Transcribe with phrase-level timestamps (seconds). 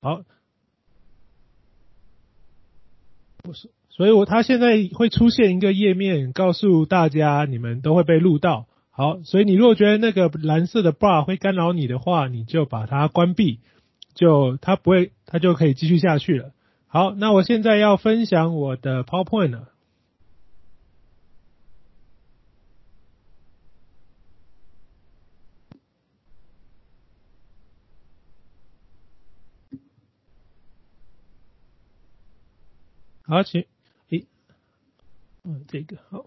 [0.00, 0.22] 好，
[3.42, 8.66] 不是，所以我他现在会出现一个页面，告诉大家你们都会被录到。
[8.90, 13.60] 好，所以你如果觉得那个蓝色的 bar 会干扰你的话，你就把它关闭，
[14.14, 16.52] 就它不会，它就可以继续下去了。
[16.86, 19.68] 好，那我现在要分享我的 PowerPoint 了。
[33.30, 33.66] 好，请，
[34.08, 34.24] 诶，
[35.44, 36.24] 嗯，这个好，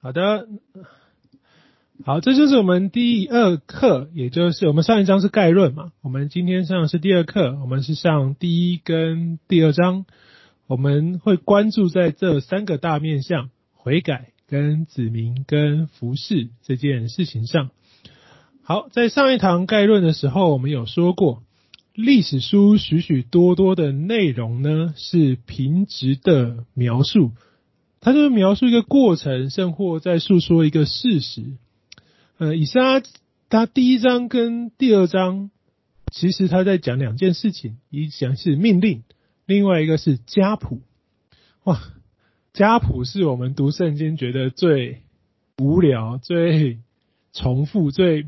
[0.00, 0.46] 好的，
[2.04, 10.06] 好，这就是我们第二课，也就是我们上一章是概论嘛，我们今天上的是第二课，我们是上第一跟第二章，
[10.68, 17.70] 我们会关注在这三个大面向，悔改跟子民跟服饰这件事情上。
[18.62, 21.42] 好，在上一堂概论的时候，我们有说过。
[22.00, 27.32] 历史书许许多多的内容呢，是平直的描述，
[28.00, 31.44] 它就是描述一个过程，甚或在诉说一个事实。
[32.38, 33.02] 呃，以撒
[33.48, 35.50] 他第一章跟第二章，
[36.10, 39.02] 其实他在讲两件事情，一讲是命令，
[39.46, 40.80] 另外一个是家谱。
[41.64, 41.80] 哇，
[42.52, 45.02] 家谱是我们读圣经觉得最
[45.58, 46.78] 无聊、最
[47.32, 48.26] 重复、最。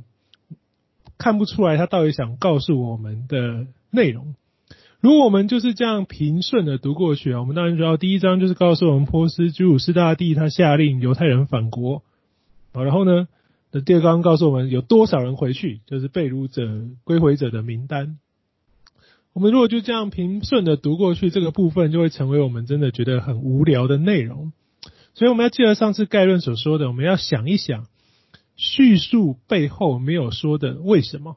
[1.22, 4.34] 看不出来他到底想告诉我们的内容。
[4.98, 12.02] 如果我们就是这样平顺的读过去啊，我们当然知道第一章就是告诉我们波斯居鲁士大帝他下令犹太人返国
[12.72, 13.28] 啊，然后呢，
[13.70, 16.68] 的第二章告诉我们有多少人回去，就是被掳者
[17.04, 18.18] 归回者的名单。
[19.32, 24.52] 我们如果就这样平顺的读过去，这个部分就会成为我们真的觉得很无聊的内容。
[25.14, 27.86] 所以我们要记得上次概论所说的，我们要想一想。
[28.56, 31.36] 叙述背后没有说的为什么，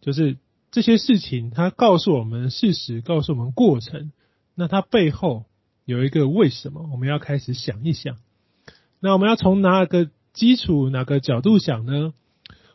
[0.00, 0.36] 就是
[0.70, 4.12] 这些事情，它告诉我们事实，告诉我们过程，
[4.54, 5.46] 那它背后
[5.84, 8.16] 有一个为什么，我们要开始想一想。
[9.00, 12.12] 那我们要从哪个基础、哪个角度想呢？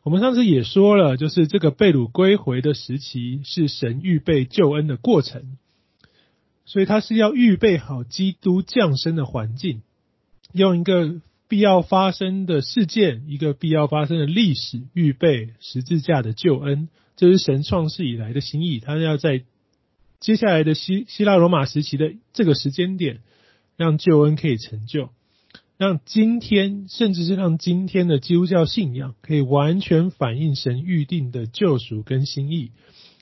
[0.03, 5.57] 我们上次也说了，就是这个被掳归回的时期是神预备救恩的过程，
[6.65, 9.83] 所以它是要预备好基督降生的环境，
[10.53, 11.21] 用一个。
[11.49, 18.79] 必要发生的事件，一个必要发生的历史，预备十字架的救恩，这是神创世以来的心意。
[18.79, 19.43] 他要在
[20.19, 23.21] 接下来的希希腊罗马时期的这个时间点，
[23.75, 25.09] 让救恩可以成就，
[25.77, 32.71] 让今天甚至是让今天的基督教信仰可以完全反映神预定的救赎跟心意。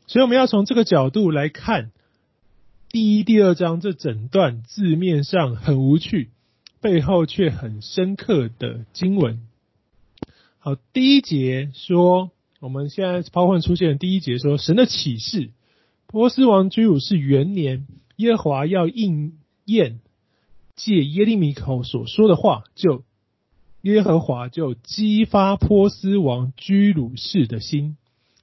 [0.08, 1.92] 所以我们要从这个角度来看
[2.90, 6.32] 第一、第二章这整段字面上很无趣。
[6.80, 9.42] 背后却很深刻的经文。
[10.60, 15.52] 好，第一节说，我们现在抛换出现的第一节说，神的启示，
[16.08, 17.88] 波斯王居鲁士元年，
[18.18, 20.00] 耶和华要应验
[20.76, 23.04] 借耶利米口所说的话，就
[23.82, 27.98] 耶和华就激发波斯王居鲁士的心，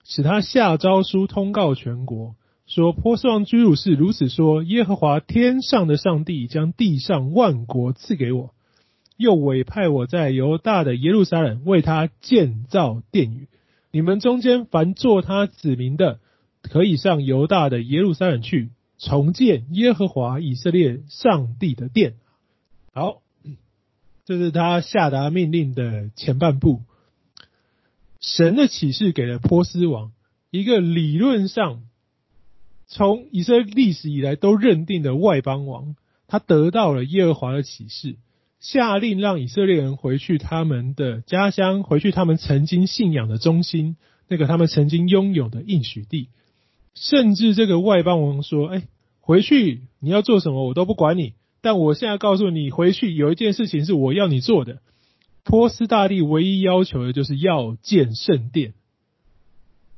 [0.05, 2.35] 使他下诏书通告全国。
[2.67, 8.55] 说波斯王居鲁士如此说：耶和华天上的上帝将地上万国赐给我，
[9.19, 13.49] 又委派我在犹大的耶路撒冷为他建造殿宇。
[13.91, 16.21] 你们中间凡做他子民的，
[16.63, 22.15] 可以上犹大的耶路撒冷去重建耶和华以色列上帝的殿。
[22.95, 23.21] 好，
[24.25, 26.81] 这是他下达命令的前半部。
[28.21, 30.13] 神的启示给了波斯王
[30.51, 31.83] 一个理论上。
[32.87, 35.97] 从以色列历史以来都认定的外邦王，
[36.27, 38.17] 他得到了耶和华的启示，
[38.61, 43.97] 下令让以色列人回去他们的家乡，回去他们曾经信仰的中心，
[44.29, 46.29] 那个他们曾经拥有的应许地。
[46.95, 48.83] 甚至这个外邦王说：“哎，
[49.21, 51.33] 回去你要做什么，我都不管你。
[51.61, 54.81] 但我现在告诉你，回去有一件事情是我要你做的。
[55.43, 58.75] 波斯大帝唯一要求的就是要建圣殿。”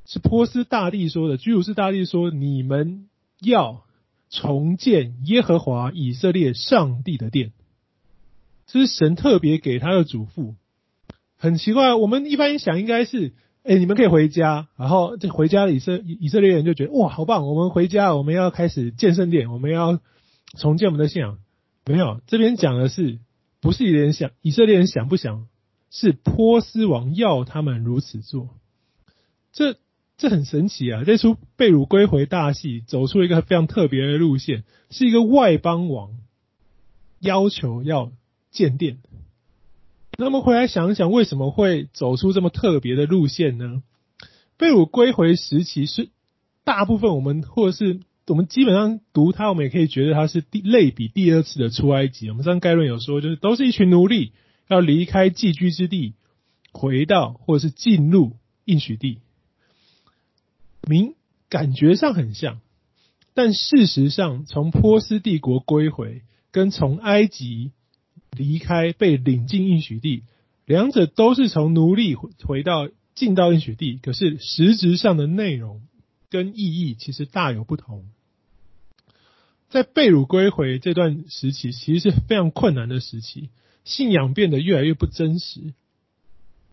[0.07, 3.09] 是波斯大帝说的，居鲁士大帝说：“你们
[3.41, 3.83] 要
[4.29, 7.51] 重建耶和华以色列上帝的殿。”
[8.67, 10.55] 这是神特别给他的嘱咐。
[11.35, 13.33] 很奇怪，我们一般想应该是：
[13.63, 14.69] 哎，你们可以回家。
[14.77, 17.45] 然后这回家的以色以色列人就觉得：哇，好棒！
[17.45, 19.99] 我们回家，我们要开始建圣殿，我们要
[20.57, 21.37] 重建我们的信仰。
[21.85, 23.19] 没有，这边讲的是
[23.59, 24.31] 不是以色列人想？
[24.41, 25.47] 以色列人想不想？
[25.91, 28.51] 是波斯王要他们如此做。
[29.51, 29.77] 这。
[30.17, 31.03] 这很神奇啊！
[31.05, 36.17] 这出被掳归回大戏走出一个非常特别的路线，是一个外邦王
[37.19, 38.11] 要求要
[38.49, 38.97] 建殿。
[40.17, 43.83] 那么回来想一想，为什么会走出这么特别的路线呢？
[44.57, 46.09] 被掳归回时期是
[46.63, 52.27] 大部分我们或者是我们基本上读它，我们也可以觉得它是第类比第二次的出埃及。
[52.31, 54.33] 我们上概论有说，就是都是一群奴隶
[54.67, 56.15] 要离开寄居之地，
[56.71, 58.33] 回到或者是进入
[58.65, 59.19] 应许地，
[60.87, 61.15] 名
[61.49, 62.59] 感觉上很像，
[63.33, 67.71] 但事实上，从波斯帝国归回跟从埃及
[68.31, 70.23] 离开被领进应许地，
[70.65, 75.81] 两者都是从奴隶回到进到应许地，可是实质上的内容
[76.29, 78.05] 跟意义其实大有不同。
[79.69, 83.49] 在被掳归回这段时期，其实是非常困难的时期，
[83.83, 85.73] 信仰变得越来越不真实。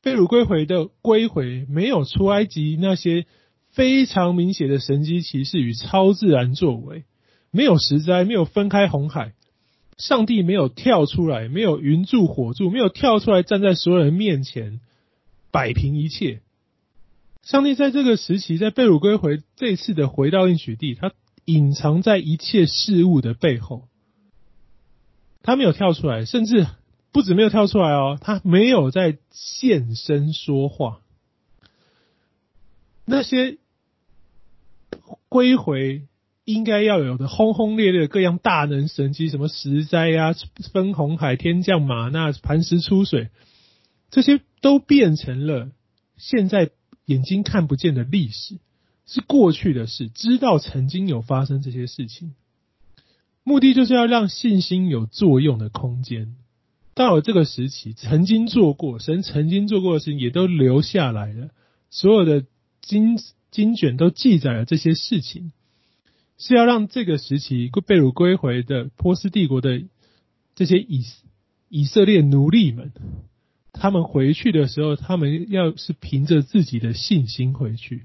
[0.01, 3.27] 被掳归回的归回，没有出埃及那些
[3.75, 7.05] 非常明显的神迹奇事与超自然作为，
[7.51, 9.35] 没有十灾，没有分开红海。
[9.97, 14.81] 上帝没有跳出来，没有云柱火柱，没有跳出来站在所有人面前
[15.53, 16.41] 摆平一切。
[17.43, 21.13] 上帝在这个时期，在被掳归回这次的回到应许地，他
[21.45, 23.87] 隐藏在一切事物的背后，
[25.43, 26.67] 他没有跳出来，甚至
[27.13, 31.01] 不止没有跳出来哦，他没有在现身说话。
[33.05, 33.59] 那些
[35.29, 36.07] 归回。
[36.47, 40.35] 应该要有的轰轰烈烈各样大能神迹，什么十灾啊、
[40.75, 43.31] 分红海、天降马那、磐石出水，
[44.11, 45.71] 这些都变成了
[46.19, 46.69] 现在
[47.07, 48.59] 眼睛看不见的历史，
[49.07, 50.11] 是过去的事。
[50.11, 52.35] 知道曾经有发生这些事情，
[53.43, 56.37] 目的就是要让信心有作用的空间。
[56.93, 61.49] 到了这个时期，曾经做过神曾经做过的事情也都留下来了，
[61.89, 62.45] 所有的
[62.83, 63.17] 经
[63.55, 65.53] 经卷都记载了这些事情。
[66.37, 69.81] 是要让这个时期被掳归回的波斯帝国的
[70.57, 71.05] 这些以
[71.69, 72.91] 以色列奴隶们，
[73.73, 78.03] 他们回去的时候，他们要是凭着自己的信心回去。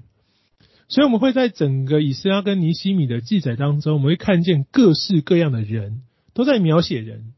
[0.88, 6.02] 所以，我们会在整个以斯拉跟尼希米的记载当中，我们会看见各式各样的人
[6.32, 7.32] 都在描写人。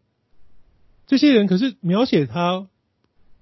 [1.07, 2.69] 这些人可是描写他，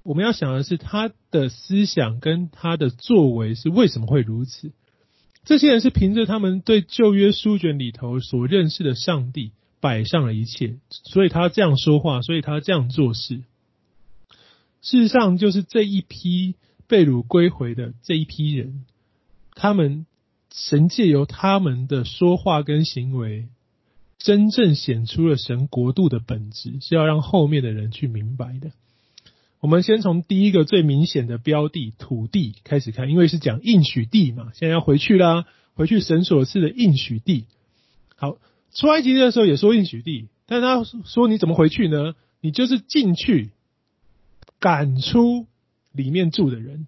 [0.03, 4.73] 我们要想的是他的思想跟他的作为是为什么会如此。
[5.45, 13.43] 这些人是凭着他们对旧约书卷里头所认识的上帝摆上了一切，所以他这样说话，所以他这样做事。
[14.83, 16.55] 事实上，就是这一批
[16.87, 18.85] 被掳归回的这一批人，
[19.55, 20.07] 他们
[20.53, 23.49] 神借由他们的说话跟行为，
[24.19, 28.73] 真正显出了神国度的本质，是要让后面的人去明白的。
[29.61, 37.45] 我们先从第一个最明显的标的土地开始看，因为是讲应许地嘛，现在要回去啦，回去神所赐的应许地。
[38.17, 38.39] 好，
[38.73, 42.15] 出埃及的时候也说应许地，但他说你怎么回去呢？
[42.41, 43.51] 你就是进去
[44.59, 45.47] 赶出
[45.93, 46.87] 里面住的人，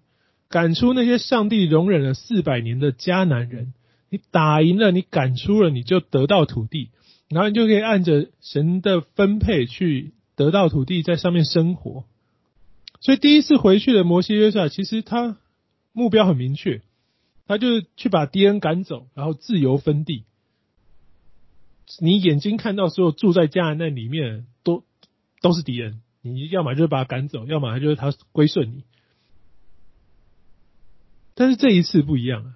[0.49, 3.75] 赶出那些上帝容忍了四百年的迦南人，
[4.09, 6.89] 你打赢了，你赶出了，你就得到土地，
[7.29, 12.05] 然后你就可以按着神的分配去得到土地，在上面生活。
[13.03, 15.37] 所以第一次回去的摩西约书亚，其实他
[15.91, 16.81] 目标很明确，
[17.45, 20.23] 他就是去把敌人赶走，然后自由分地。
[21.99, 24.85] 你眼睛看到所有住在迦南那里面都
[25.41, 28.85] 都是敌人，你要么就是把他赶走，要么就是他归顺你。
[31.35, 32.55] 但是这一次不一样啊，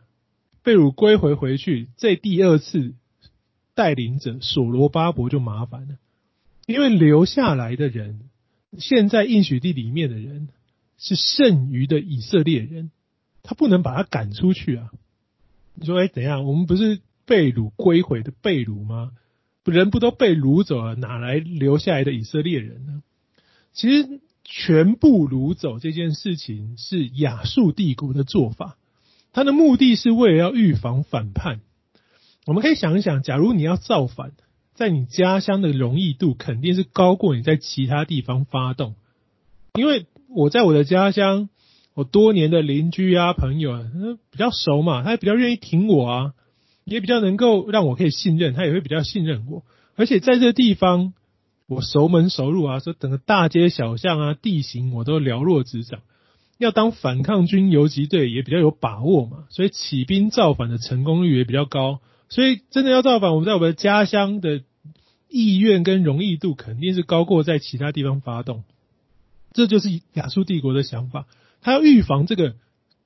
[0.63, 2.95] 被掳归回回去，这第二次
[3.75, 5.98] 带领者所罗巴伯就麻烦了，
[6.67, 8.29] 因为留下来的人。
[8.77, 10.50] 现在应许地里面的人
[10.97, 12.91] 是剩余的以色列人，
[13.43, 14.91] 他不能把他赶出去啊！
[15.75, 16.45] 你说，哎，怎样？
[16.45, 19.12] 我们不是被掳归回的被掳吗？
[19.63, 23.03] 人不都被掳走了，哪来留下来的以色列人呢？
[23.74, 28.77] 其实，全部掳走这件事情是亚述帝国的做法，
[29.33, 31.59] 他的目的是为了要预防反叛。
[32.45, 34.31] 我们可以想一想，假如你要造反。
[34.77, 38.93] 在你家乡的容易度肯定是高过你在其他地方发动，
[39.74, 41.50] 因为我在我的家乡，
[41.96, 43.89] 我多年的邻居啊朋友啊，
[44.29, 46.34] 比较熟嘛，他也比较愿意挺我啊，
[46.86, 49.63] 也比较能够让我可以信任，他也会比较信任我。
[49.96, 51.13] 而且在这个地方，
[51.67, 56.01] 我熟门熟路啊，说整个大街小巷啊，地形我都了若指掌，
[56.60, 62.00] 要当反抗军游击队也比较有把握嘛，所以起兵造反的成功率也比较高。
[62.29, 64.63] 所以真的要造反，我们在我们的家乡的
[65.29, 68.63] 意愿跟容易度肯定是高过在其他地方发动。
[69.53, 71.25] 这就是亚述帝国的想法，
[71.62, 72.55] 他要预防这个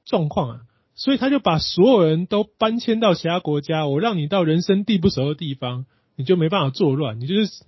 [0.06, 0.62] 状况啊，
[0.96, 3.88] 所以他就把所有人都搬迁到其他国家。
[3.88, 5.86] 我让你到人生地不熟的地方，
[6.16, 7.63] 你就没办法作乱，你就是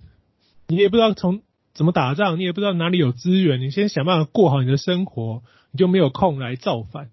[0.66, 1.42] 你也不知道从
[1.72, 7.10] 怎么打仗，你也不知道哪里有资源，你先想办法过好你的生活，你就没有空来造反。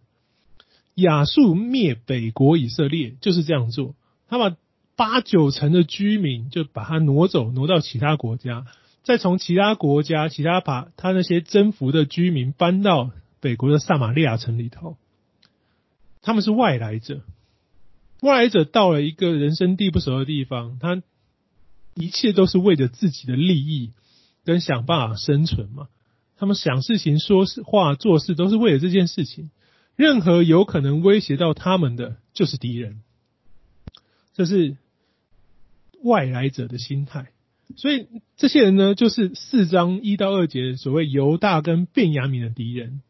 [0.96, 3.96] 亚述灭北国以色列就是这样做，
[4.32, 4.56] 他把
[4.96, 8.66] 八九成的居民就把他挪走，挪到其他国家，
[9.04, 13.12] 再从其他国家、其他把他那些征服的居民搬到
[13.42, 14.96] 北国的撒玛利亚城里头。
[16.22, 17.24] 他们是外来者，
[18.22, 21.04] 外来者到了一个人生地不熟的地方，他
[21.94, 23.92] 一切都是为着自己的利益
[24.46, 25.90] 跟想办法生存嘛。
[26.38, 29.52] 他们想事情、说话、做事都是为了这件事情。
[29.98, 33.02] 任何有可能威胁到他们的，就是敌人。
[34.34, 34.78] 这是
[36.04, 37.28] 外来者的心态。
[37.78, 43.02] 所以这些人呢，就是四章一到二节所谓犹大跟便雅悯的敌人。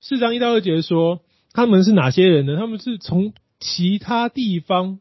[0.00, 1.20] 四章一到二节说，
[1.52, 2.56] 他们是哪些人呢？
[2.56, 4.98] 他们是从其他地方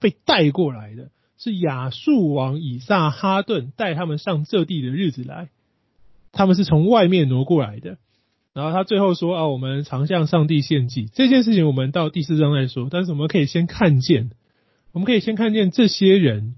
[0.00, 5.48] 被带过来的，是亚述王以撒哈顿带他们上这地的日子来。
[6.32, 7.98] 他们是从外面挪过来的，
[8.52, 12.88] 然后他最后说啊，我们常向上帝献祭这件事情，我们到第四章再说。
[12.90, 14.30] 但是我们可以先看见，
[14.96, 16.54] 我们可以先看见这些人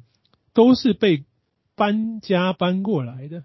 [0.54, 1.24] 都是被
[1.74, 3.42] 搬家搬过来的。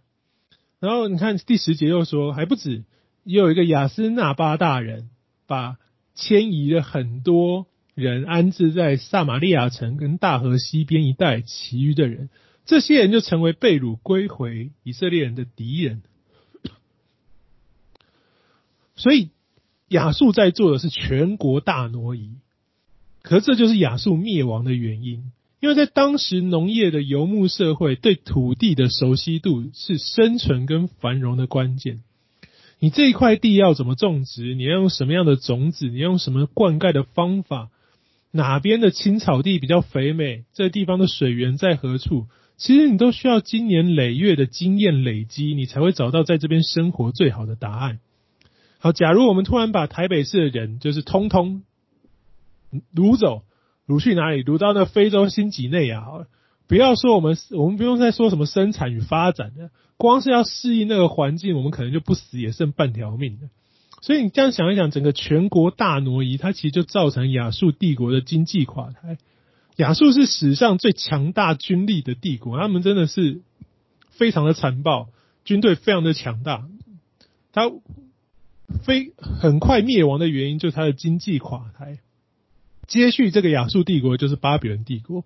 [0.80, 2.84] 然后你看第十节又说还不止，
[3.24, 5.10] 也有一个亚斯纳巴大人
[5.48, 5.78] 把
[6.14, 12.30] 迁移了很多人安置在撒玛利亚城跟大河西边一带，其余的人，
[12.68, 16.04] 这些人就成为被掳归回以色列人的敌人。
[18.96, 19.32] 所以
[19.88, 22.36] 亚述在做的是全国大挪移，
[23.24, 25.32] 可这就是亚述灭亡的原因。
[25.60, 32.02] 因为在当时农业的游牧社会，对土地的熟悉度是生存跟繁荣的关键。
[32.80, 34.56] 你这一块地要怎么种植？
[34.56, 35.88] 你要用什么样的种子？
[35.88, 37.70] 你要用什么灌溉的方法？
[38.32, 40.44] 哪边的青草地比较肥美？
[40.54, 42.28] 这地方的水源在何处？
[42.58, 48.00] 其实你都需要经年累月的经验累积，你才会找到在这边生活最好的答案。
[48.80, 51.64] 好，假如我们突然把台北市的人就是通通
[52.96, 53.44] 掳走，
[53.88, 54.44] 掳去哪里？
[54.44, 56.28] 掳到那非洲新几内亚好了。
[56.68, 63.38] 不要说我们，我们不用再说什么生产与发展的，光是要适应那个环境，我们可能就不死也剩半条命。
[64.02, 69.18] 所以你这样想一想，整个全国大挪移，它其实就造成亚述帝国的经济垮台。
[69.76, 73.42] 亚述是史上最强大军力的帝国，他们真的是
[74.10, 75.10] 非常的残暴，
[75.46, 76.68] 军队非常的强大，
[77.52, 77.72] 他。
[78.86, 82.00] 非很快灭亡的原因就是它的经济垮台。
[82.88, 85.26] 接续这个亚述帝国就是巴比伦帝国，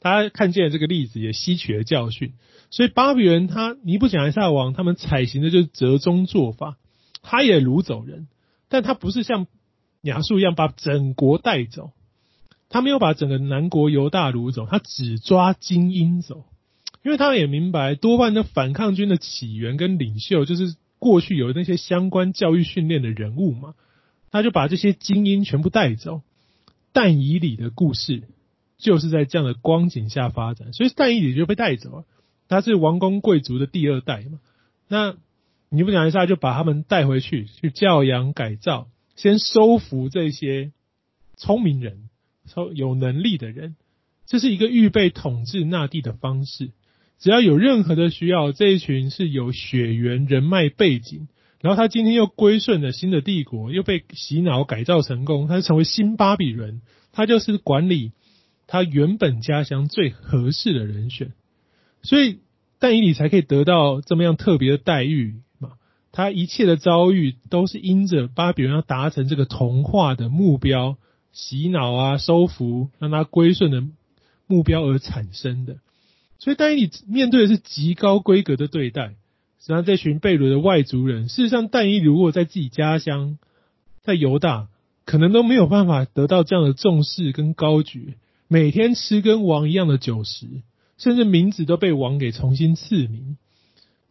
[0.00, 2.32] 大家看见这个例子也吸取了教训。
[2.70, 6.76] 所以巴比伦他尼布甲尼撒王他们采行的就是折中做法，
[7.22, 8.28] 他也掳走人，
[8.68, 9.46] 但他不是像
[10.02, 11.92] 亚述一样把整国带走，
[12.68, 16.44] 他没有把整个南国犹大掳走，他只抓精英走，
[17.02, 20.76] 因为他也明白多半的反抗军的起源跟领袖就是。
[21.00, 23.74] 过去有那些相关教育训练的人物嘛，
[24.30, 26.22] 他就把这些精英全部带走。
[26.94, 28.22] 但以理的故事
[28.78, 32.04] 就是在这样的光景下发展，所以但以理就被带走了。
[32.48, 34.38] 他是王公贵族的第二代嘛，
[34.88, 35.16] 那
[35.70, 38.86] 你不讲一下就把他们带回去，去教养改造，
[39.16, 40.72] 先收服这些
[41.36, 42.08] 聪明人、
[42.74, 43.74] 有能力的人，
[44.26, 46.70] 这是一个预备统治那地的方式。
[47.18, 51.26] 只要有任何的需要，这一群是有血缘人脉背景，
[51.64, 58.12] 然后他今天又归顺了新的帝国，又被洗脑改造成功，他就成为新巴比伦，他就是管理
[58.66, 61.32] 他原本家乡最合适的人选，
[62.02, 62.40] 所以
[62.78, 65.70] 但以理才可以得到这么样特别的待遇嘛。
[66.12, 70.98] 他一切的遭遇都是因着巴比伦要达成这个同化的目标，
[71.32, 73.82] 洗脑啊、收服让他归顺的
[74.46, 75.78] 目标而产生的。
[76.38, 79.14] 所以，但以理面对的是极高规格的对待。
[79.64, 83.38] 实际上，这群被掳的外族人，事实上，但以如果在自己家乡，
[84.02, 84.68] 在犹大，
[85.06, 88.18] 可能都没有办法得到这样的重视跟高举。
[88.46, 90.46] 每天吃跟王一样的酒食，
[90.98, 93.38] 甚至名字都被王给重新赐名，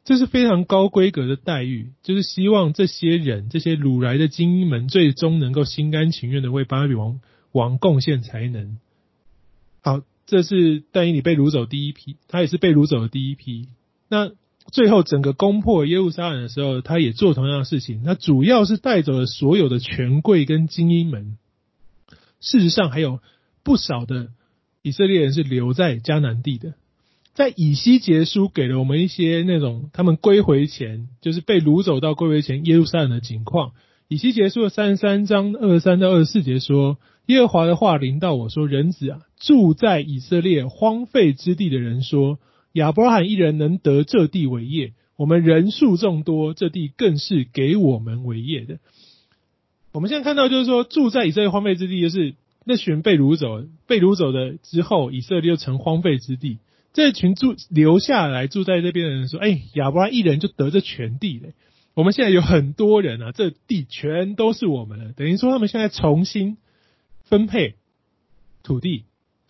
[0.03, 1.91] 这是非常高规格的待遇。
[2.01, 8.77] 就是希望这些人，这些掳来的精英们，最终能够心甘情愿的为巴比王王贡献才能。
[9.81, 10.01] 好。
[10.25, 13.67] 这是但以理被掳走第一批，他也是被掳走的第一批。
[14.07, 14.31] 那
[14.72, 18.03] 最后整个攻破耶路撒冷的时候，他也做同样的事情。
[18.03, 21.38] 他主要是带走了所有的权贵跟精英们。
[22.39, 23.20] 事实上，还有
[23.63, 24.29] 不少的
[24.82, 26.74] 以色列人是留在迦南地的。
[27.34, 33.72] 在以西结书给了我们一些那种他们归回前，就是被掳走到归回前耶路撒冷的景况。
[34.08, 36.98] 以西结书的三十三章二十三到二十四节说。
[37.27, 42.38] 耶和华的话临到我说：“人子啊，住在以色列荒废之地的人说，
[42.73, 48.79] 亚伯拉罕一人能得这地为业，我们人数众多，这地更是给我们为业的。”
[49.93, 52.33] 我们现在看到就是说，住在以色列荒废之地，就是
[52.65, 56.57] 那群被掳走，被掳走的之后，以色列就成荒废之地。
[56.93, 61.53] 这群住留下来住在这边的人说：“哎，亚伯拉一人就得这全地嘞！
[61.93, 65.13] 我们现在有很多人啊，这地全都是我们的。
[65.13, 66.57] 等于说，他们现在重新
[67.21, 67.75] 分配
[68.63, 69.03] 土地，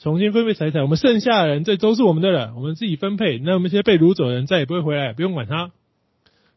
[0.03, 0.81] 重新分配财产。
[0.81, 3.39] 我们剩下的人，这都是我们的了，我们自己分配。
[3.39, 5.71] 那我们现在被掳走的人再也不会回来，不用管他。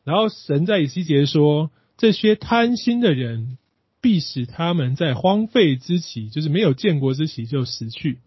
[0.03, 3.57] 然后神在以西结说：这些贪心的人，
[4.00, 8.19] 必使他们在荒废之期，就是没有建国之期就死去。”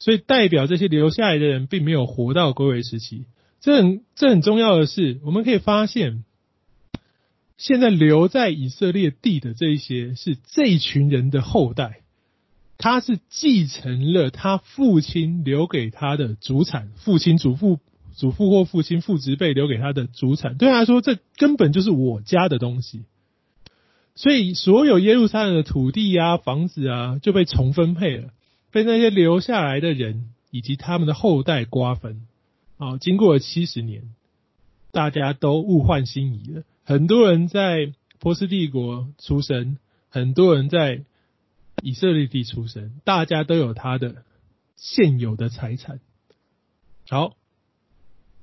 [0.00, 3.26] 所以代表这些留下来的人并没有活到归回时期，
[3.60, 6.24] 这很这很重要的是，我们可以发现，
[7.58, 12.00] 现在留在以色列地的这一些是这一群人的后代，
[12.78, 17.78] 他是继承了他父亲留给他的祖产，父亲、祖父、
[18.14, 23.04] 祖父或父亲父执辈留给他的祖产，对他来说，这根本就是我家的东西，
[24.14, 28.30] 所以所有耶路撒冷的土地啊、房子啊就被重分配了。
[28.72, 32.26] 被那些留下来的人以及他们的后代瓜分，
[32.76, 34.02] 啊，经过了七十年，
[34.92, 36.62] 大家都物换星移了。
[36.84, 39.78] 很多人在波斯帝国出生，
[40.10, 41.04] 很多人在
[41.82, 44.24] 以色列地出生，大家都有他的
[44.76, 46.00] 现有的财产。
[47.08, 47.36] 好，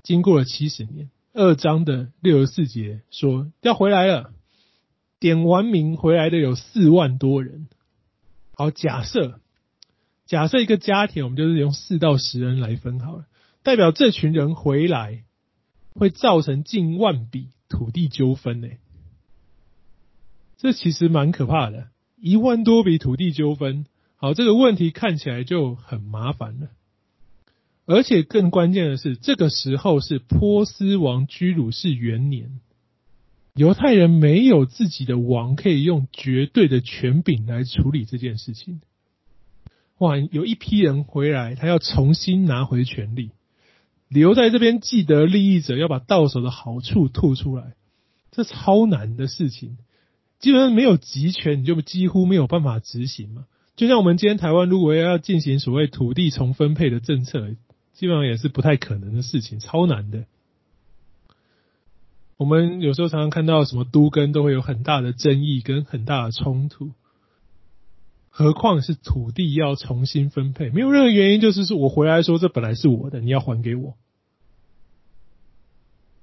[0.02, 4.32] 经过了七十年，二章的六十四节说要回来了，
[5.18, 7.68] 点完名回来的有四万多人。
[8.52, 9.40] 好，假设。
[10.26, 13.26] 假设一个家庭，我们就是用四到十人来分好了，
[13.62, 15.22] 代表这群人回来
[15.92, 18.68] 会造成近万笔土地纠纷呢。
[20.56, 21.88] 这其实蛮可怕的，
[22.24, 23.84] 一万多笔土地纠纷。
[24.16, 26.68] 好，这个问题看起来就很麻烦了。
[27.84, 32.60] 而且更关键的是，这个时候是波斯王居鲁士元年，
[33.52, 38.80] 犹太人没有自己的王可以用绝对的权柄来处理这件事情。
[39.98, 43.32] 哇，有一批人回来，他要重新拿回权力，
[44.08, 47.74] 留在这边既得利益者要把到手的好处吐出来，
[48.30, 49.76] 这超难的事情。
[50.44, 53.46] 基本上没有集权，你就几乎没有办法执行嘛。
[53.76, 57.56] 就像我们今天台湾如果要进行所谓土地重分配的政策，
[57.94, 60.26] 基本上也是不太可能的事情，超难的。
[62.36, 66.92] 我们有时候常常看到什么都更都会有很大的争议跟很大的冲突。
[68.28, 73.94] 何况是土地要重新分配，没有任何原因，就是说我回来说这本来是我的，你要还给我，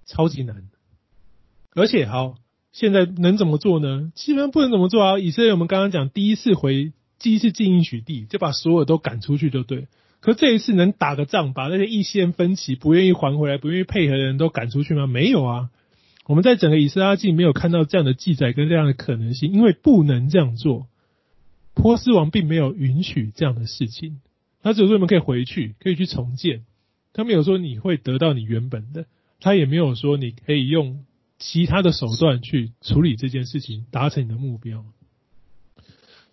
[0.06, 0.70] 超级难。
[1.74, 2.36] 而且好，
[2.72, 4.12] 现在能怎么做呢？
[4.16, 5.20] 基本上不能怎么做啊！
[5.20, 9.88] 以色列我们刚刚讲，第一次回，第一次进应许地，就把所有都赶出去就对。
[10.20, 15.08] 可这一次能打个仗，把那些意见分歧、不愿意还回来、不愿意配合的人都赶出去吗？
[15.08, 15.70] 没有啊！
[16.28, 20.88] 我们在整个以斯拉记没有看到这样的记载跟这样的可能性，因为不能这样做。
[21.74, 24.22] 波斯王并没有允许这样的事情，
[24.62, 26.64] 他只有说你们可以回去，可以去重建。
[27.14, 29.08] 他没有说你会得到你原本的，
[29.40, 31.04] 他也没有说你可以用
[31.42, 34.86] 其他的手段去处理这件事情，达成你的目标。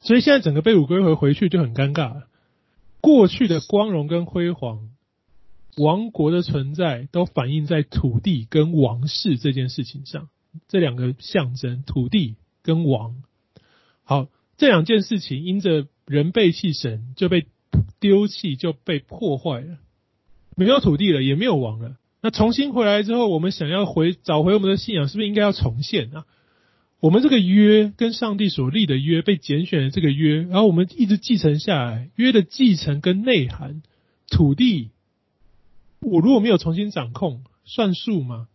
[0.01, 2.23] 所以现在整个被掳归回回去就很尴尬。
[3.01, 4.91] 过去的光荣跟辉煌，
[5.77, 10.29] 王国的存在都反映在土地跟王室这件事情上，
[10.69, 13.17] 这两个象征，土地跟王。
[14.05, 14.29] 好。
[14.61, 17.47] 这两件事情因着人背弃神，就被
[18.01, 19.79] 丢弃，就被破坏了，
[20.57, 21.97] 没有土地了，也没有王了。
[22.21, 26.25] 那重新回来之后，我们想要回找回我们的信仰，是不是应该要重现啊？
[27.01, 33.83] 我们这个约跟上帝所立的约，被拣选的这个约，然后我们一直继承下来，约的继承跟内涵，
[34.29, 34.91] 土地，
[36.01, 38.49] 我如果没有重新掌控，算数吗？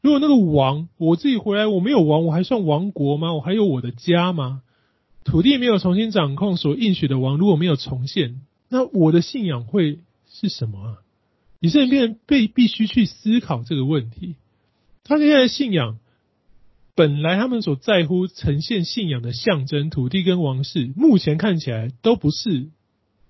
[0.00, 3.34] 如果那个王，我自己回来我没有王，我还算王国吗？
[3.34, 4.62] 我还有我的家吗？
[5.22, 8.40] 土地没有重新掌控，所应许的王如果没有重现，
[8.70, 9.98] 那我的信仰会
[10.30, 11.03] 是什么啊？
[11.64, 14.36] 以色列人被必须去思考这个问题。
[15.02, 15.98] 他现在的信仰，
[16.94, 22.68] 本来他们所在乎呈现信仰的象征，土地跟王室，目前看起来都不是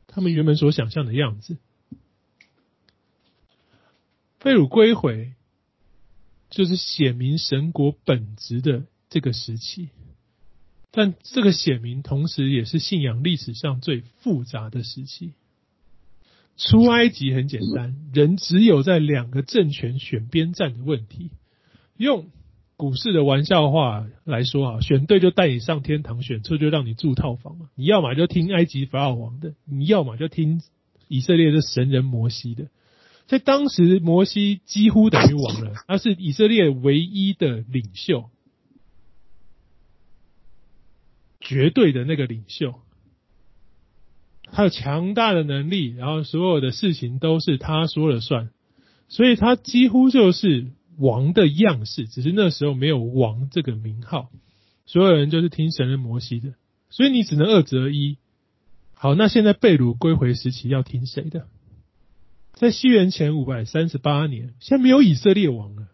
[0.08, 1.58] 他们原本所想象的样子。
[4.40, 5.34] 被掳归回，
[6.50, 9.90] 就是显明神国本质的这个时期。
[10.90, 15.34] 但这个显明，同时也是信仰历史上最复杂的时期。
[16.56, 21.30] 出埃及很简单，人只有在两个政权选边站的问题。
[21.96, 22.26] 用
[22.76, 27.70] 股市的玩笑话来说啊，选对就带你上天堂，选错就让你住套房嘛。
[27.74, 30.62] 你要么就听埃及法老王的，你要么就听
[31.08, 32.68] 以色列的神人摩西的。
[33.26, 38.28] 在当时，摩西几乎等于王了，他是以色列唯一的领袖。
[41.40, 42.80] 绝对的那个领袖，
[44.52, 48.50] 他有强大的能力，然后所有的事情都是他说了算，
[49.08, 54.30] 所以他几乎就是王的样式，只是那时候没有王这个名号，
[54.86, 56.54] 所有人就是听神人摩西的，
[56.88, 58.18] 所以你只能二择一。
[58.92, 61.48] 好，那现在被掳归回时期要听谁的？
[62.52, 65.88] 在西元前五百三十八年，现在没有以色列王了，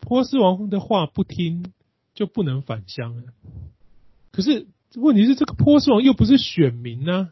[0.00, 1.72] 波斯王的话不听
[2.14, 3.24] 就不能返乡了。
[4.30, 7.28] 可是问题是，这个波斯王又不是选民呢、啊？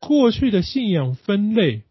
[0.00, 1.82] 过去的信仰分类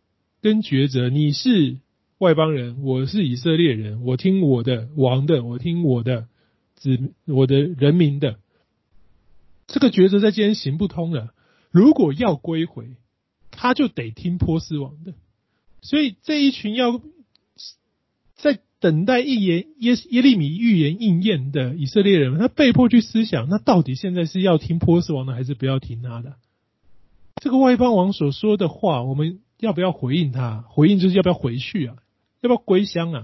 [0.41, 1.79] 跟抉择，你是
[2.17, 6.27] 外邦人，我是以色列人，我听我的王的，我听我的
[6.75, 8.39] 子，我的人民的。
[9.67, 11.33] 这个抉择在今天行不通了。
[11.69, 12.95] 如果要归回，
[13.51, 15.13] 他就得听波斯王的。
[15.81, 17.01] 所以这一群要
[18.35, 26.33] 在等待预言耶耶利米预言应验的以色列人，他被迫去思想：那到底现在是要听波斯王的，还是不要听他的？
[27.41, 30.65] 这个外邦王所说的话，我们要不要回应他？
[30.67, 31.95] 回应就是要不要回去啊？
[32.41, 33.23] 要不要归乡啊？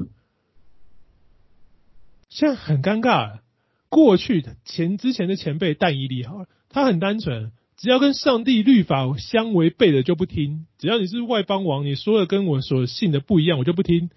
[2.30, 3.41] 现在很尴尬了。
[3.89, 10.67] 过去的前之前的前辈但以理好了，他很单纯，只要跟上帝律法相违背的就不听。
[10.78, 14.10] 只要你是外邦王，你说的跟我所信的不一样，我就不听。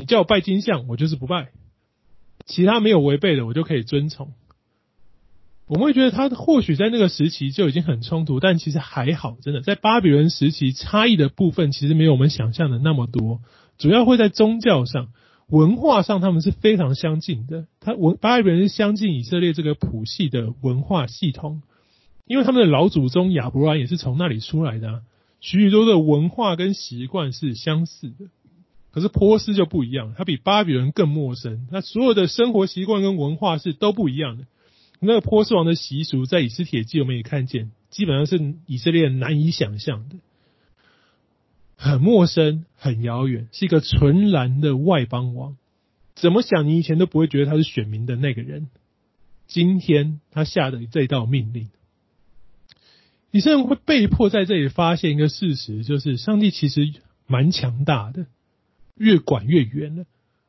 [0.00, 1.50] 你叫我拜金像，我就是不拜。
[2.46, 4.32] 其他没有违背的，我就可以遵从。
[5.66, 13.40] 我们会觉得他或许在那个时期就已经很冲突，但其实还好，真的在巴比伦时期差异的部分其实没有我们想象的那么多，
[13.76, 15.08] 主要会在宗教上。
[15.48, 21.62] 文化上他们是非常相近的，他文巴比伦是相近以色列这个谱系的文化系统，
[22.24, 25.02] 因为他们的老祖宗亚伯拉也是从那里出来的，
[25.40, 28.26] 许许多多的文化跟习惯是相似的。
[28.92, 34.44] 可是波斯就不一样，他比巴比伦更陌生，他所有的生活习惯跟文化是都不一样的。
[35.00, 40.16] 那个波斯王的习俗在以斯帖记我们也看见，基本上是以色列难以想象的。
[41.76, 45.56] 很陌生，很遥远，是一个纯然的外邦王。
[46.14, 48.68] 怎么想，你以前都不会觉得他是选民的那个人。
[49.46, 51.70] 今天他下的这道命令，
[53.30, 56.92] 以色列会被迫在这里发现一个事实，就是上帝其实
[57.26, 58.26] 蛮强大的，
[59.00, 60.04] 越管越远了。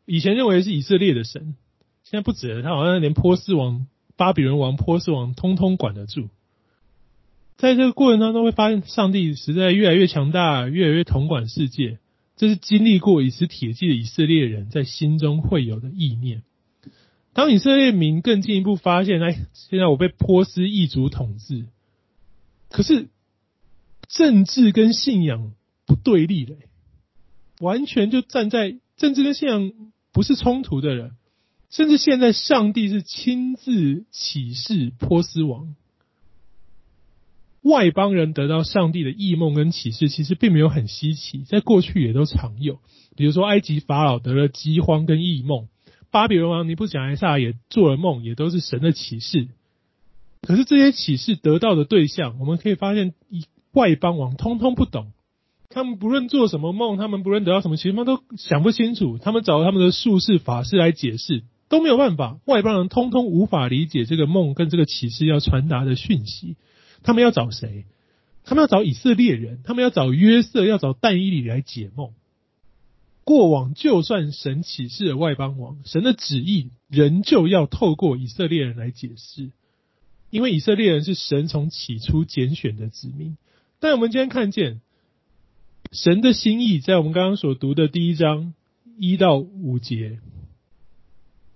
[0.06, 1.56] 以前认为是以色列的神，
[2.04, 3.88] 现在不止了，他好像连波斯王、
[4.18, 6.28] 巴比伦王、波斯王通通管得住。
[7.56, 12.00] 在这个过程当中，会发现上帝实在越来越强大，越来越统管世界。
[12.36, 16.44] 这是经历过以斯铁记的以色列人在心中会有的意念。
[17.34, 21.68] 当以色列民更进一步发现，哎，现在我被波斯异族统治，
[22.70, 23.08] 可是
[24.10, 25.54] 政治跟信仰
[25.86, 26.56] 不对立的，
[27.62, 29.71] 完全就站在政治跟信仰
[30.12, 31.12] 不是冲突的人，
[31.69, 35.76] 甚至现在上帝是亲自启示波斯王。
[37.62, 42.80] 外邦人得到上帝的异梦跟启示，其实并没有很稀奇，在过去也都常有。
[43.15, 45.67] 比如说，埃及法老得了饥荒跟异梦，
[46.10, 49.47] 巴比伦王尼布甲尼撒也做了梦，也都是神的启示。
[50.41, 53.13] 可是这些启示得到的对象，我们可以发现，
[53.74, 55.12] 外邦王通通不懂。
[55.74, 59.18] 他们不论做什么梦，他们不论得到什么启示，他们都想不清楚。
[59.18, 62.40] 他们找他们的术士法师来解释，都没有办法。
[62.46, 66.58] 外邦人通通无法理解这个梦跟这个启示要传达的讯息。
[67.04, 67.86] 他们要找谁？
[68.44, 72.12] 他们要找以色列人，他们要找约瑟，要找但以理来解梦。
[73.24, 79.52] 过往就算神启示了外邦王，神的旨意仍旧要透过以色列人来解释，
[80.32, 83.38] 因为以色列人是神从起初拣选的子民。
[83.80, 84.82] 但我们今天看见
[85.92, 88.54] 神的心意，在我们刚刚所读的第一章
[88.98, 90.20] 一到五节，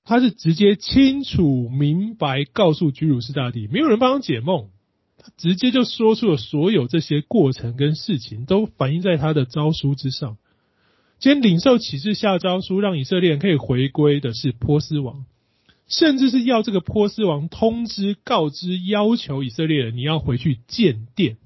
[0.04, 4.68] 他是直接清楚明白告诉居鲁士大帝，没有人帮他解梦。
[5.38, 10.38] 直接就说出了所有这些过程跟事情，都反映在他的诏书之上。
[11.18, 15.26] 今天领受启示下诏书，让以色列人可以回归的是波斯王，
[15.88, 21.38] 甚至是要这个波斯王通知、告知、要求以色列人，你要回去建殿。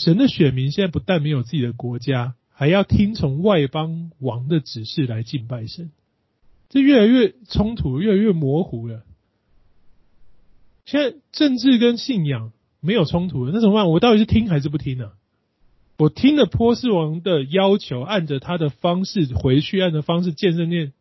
[0.00, 5.90] 神的选民现在不但没有自己的国家，还要听从外邦王的指示来敬拜神，
[6.70, 9.02] 这越来越冲突，越来越模糊了。
[10.86, 13.90] 现在政治跟信仰没有冲突了，那怎么办？
[13.90, 15.10] 我到底是听还是不听呢？
[15.98, 20.94] 我听了波斯王的要求，按着他的方式回去，按着方式建圣殿，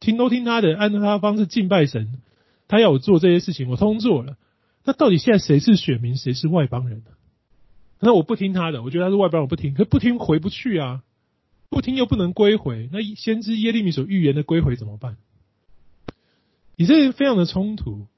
[0.00, 2.18] 听都听他的，按照他的方式敬拜神。
[2.66, 4.36] 他要我做这些事情，我通做了。
[4.84, 7.12] 那到底现在谁是选民，谁是外邦人呢？
[8.04, 9.74] 那我不听他的，我觉得他是外邦，我不听。
[9.74, 11.04] 可不听回不去啊，
[11.70, 12.88] 不听又不能归回。
[12.90, 15.16] 那先知耶利米所预言的归回怎么办？
[16.74, 18.08] 以色列非常的冲突。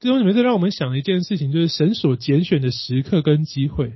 [0.00, 3.94] 这东西每次让我们想的一件事情，就是神所拣选的时刻跟机会。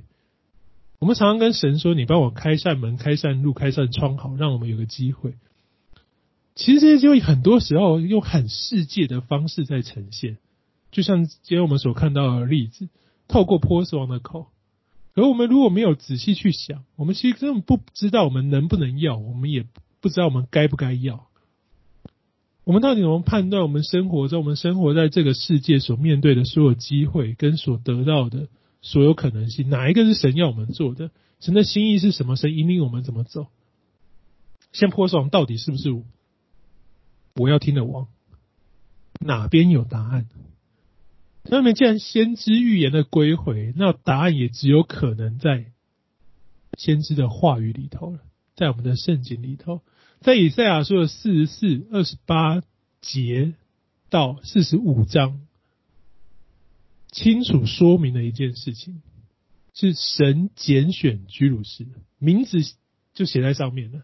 [0.97, 5.35] 我们常常跟神说：“你帮我开扇门、开扇路、开扇窗，好让我们有个机会。”
[6.55, 10.37] 其实这些机会很多时候用很世界的方式在呈现，
[10.91, 12.89] 就像今天我们所看到的例子，
[13.27, 14.47] 透过波斯王的口。
[15.13, 19.65] 可我们如果没有仔细去想，我们其实根本不知道我们能不能要，我们也
[19.99, 21.27] 不知道我们该不该要。
[22.63, 28.47] 我们到底怎么判断我们生活在我们生活在这个世界所面对的所有机会跟所得到的
[28.81, 31.11] 所有可能性，哪一个是神要我们做的？
[31.39, 32.35] 神的心意是什么？
[32.35, 33.47] 神引领我们怎么走？
[34.71, 35.89] 像波斯王到底是不是
[37.35, 38.07] 我要听的王？
[39.19, 40.27] 哪边有答案？
[41.43, 45.71] 那么，既然先知预言的归回，那答案也只有可能在
[46.77, 48.19] 先知的话语里头了，
[48.55, 49.81] 在我们的圣经里头，
[50.21, 52.61] 在以赛亚书的四十四、二十八
[53.01, 53.53] 节
[54.09, 55.41] 到四十五章，
[57.11, 59.01] 清楚说明了一件事情：
[59.73, 61.87] 是神拣选居鲁士，
[62.19, 62.59] 名字
[63.13, 64.03] 就写在上面了。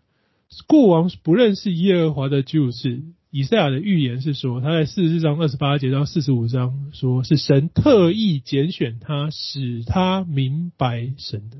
[0.65, 3.03] 过往不认识耶和华的居鲁士。
[3.29, 11.57] 以赛亚的预言是说，他在四十四章二十八节到四十五章，说是神特意拣选他，使他明白神的。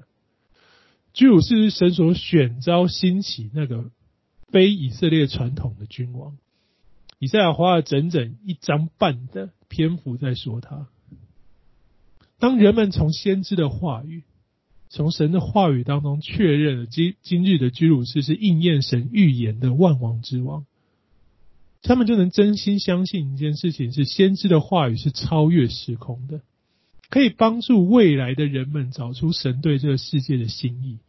[1.14, 3.92] 居鲁士是神所选召兴起那个
[4.50, 6.38] 非以色列传统的君王。
[7.20, 10.88] 以赛亚花了整整一章半的篇幅在说他。
[12.40, 14.24] 当人们从先知的话语，
[14.90, 20.66] 从神的话语当中确认了今今日的居鲁士是应验神预言的万王之王。
[21.84, 26.42] 他们就能真心相信一件事情：是先知的话语是超越时空的，
[27.10, 31.00] 可以帮助未来的人们找出神对这个世界的心意。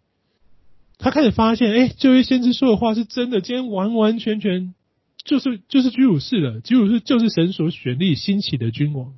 [0.99, 4.75] 他开始发现，哎，这位先知说的话是真的，今天完完全全
[5.25, 9.15] 就是就是居鲁士了，居鲁士就是神所选立兴起的君王。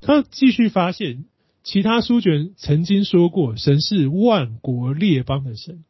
[0.00, 1.24] 他继续发现，
[1.62, 5.84] 其他书卷曾经说过，神是万国列邦的神。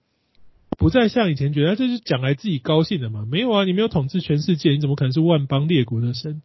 [0.76, 3.24] 不再像以前觉得这是讲来自己高兴的嘛？
[3.24, 6.42] 没有啊，你没有统治全世界，你怎么可能是万邦列国的神？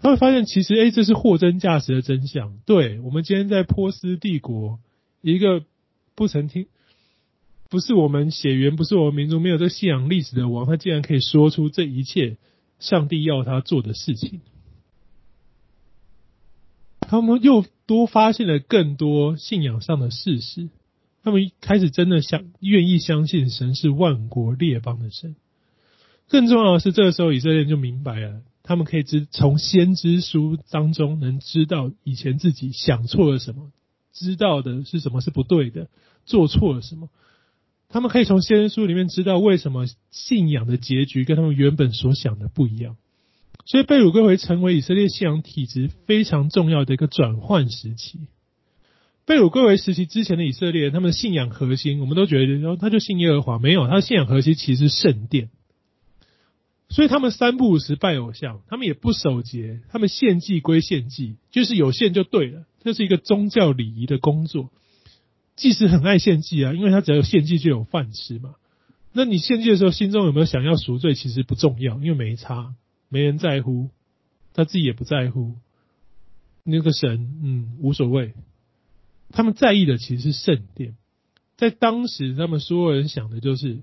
[0.00, 2.58] 他会发现，其实哎，这是货真价实的真相。
[2.64, 4.78] 对，我们今天在波斯帝国，
[5.22, 5.64] 一个
[6.14, 6.66] 不曾听，
[7.68, 12.38] 不是我们血缘，不是我们民族，没有这信仰历史的王，他竟然可以说出这一切
[12.78, 14.40] 上帝要他做的事情。
[17.00, 20.68] 他们又多发现了更多信仰上的事实。
[21.28, 25.36] 他们开始真的想愿意相信神是万国列邦的神。
[26.26, 33.70] 更重要的是，这个时候以色列就明白了，他们可以知从先知书当中能知道以前自己想错了什么，
[34.14, 35.88] 知道的是什么是不对的，
[36.24, 37.10] 做错了什么。
[37.90, 42.96] 他们可以从先知书里面知道为什么信仰的结局跟他们原本所想的不一样。
[43.66, 48.28] 所以被掳归回成为以色列信仰体质非常重要的一个转换时期。
[49.28, 55.50] 被掳归为时期之前的以色列，他们的信仰核心，我们都觉得，然后他就信耶和华，没有，他信仰核心其实是圣殿，
[56.88, 64.70] 所以他们三不五时拜偶像，他们也不守节，他们献祭归献祭，就是有献就对了，这是一个宗教礼仪的工作。
[65.56, 68.54] 祭司很爱献祭啊，因为他只要献祭就有饭吃嘛。
[69.12, 72.74] 那你献祭的时候，心中有没有想要赎罪，其实不重要，因为没差，
[73.10, 73.90] 没人在乎，
[74.54, 75.56] 他自己也不在乎，
[76.64, 78.32] 那个神，嗯，无所谓。
[79.30, 80.96] 他们在意的其实是圣殿，
[81.56, 83.82] 在当时，他们所有人想的就是，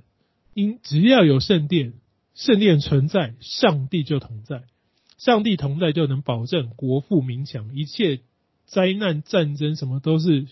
[0.54, 1.94] 因只要有圣殿，
[2.34, 4.64] 圣殿存在，上帝就同在，
[5.18, 8.22] 上帝同在就能保证国富民强，一切
[8.66, 10.48] 灾难战争什么都是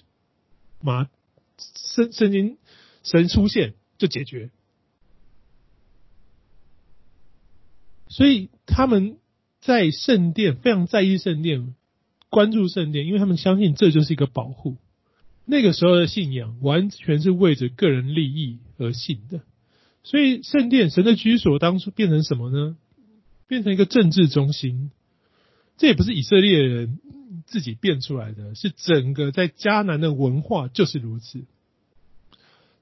[0.79, 1.09] 马
[1.57, 2.57] 圣圣经
[3.01, 4.51] 神出现就解决，
[8.07, 9.17] 所以他们
[9.59, 11.75] 在圣殿非常在意圣殿。
[12.29, 14.77] 关注圣殿，因为他们相信这就是一个保护。
[15.45, 19.41] 那个时候的信仰完全是为着个人利益而信的，
[20.03, 22.77] 所以圣殿神的居所当初变成什么呢？
[23.47, 24.91] 变成一个政治中心。
[25.77, 26.99] 这也不是以色列人
[27.45, 31.43] 自己变出来的，是整个在迦南的文化就是如此。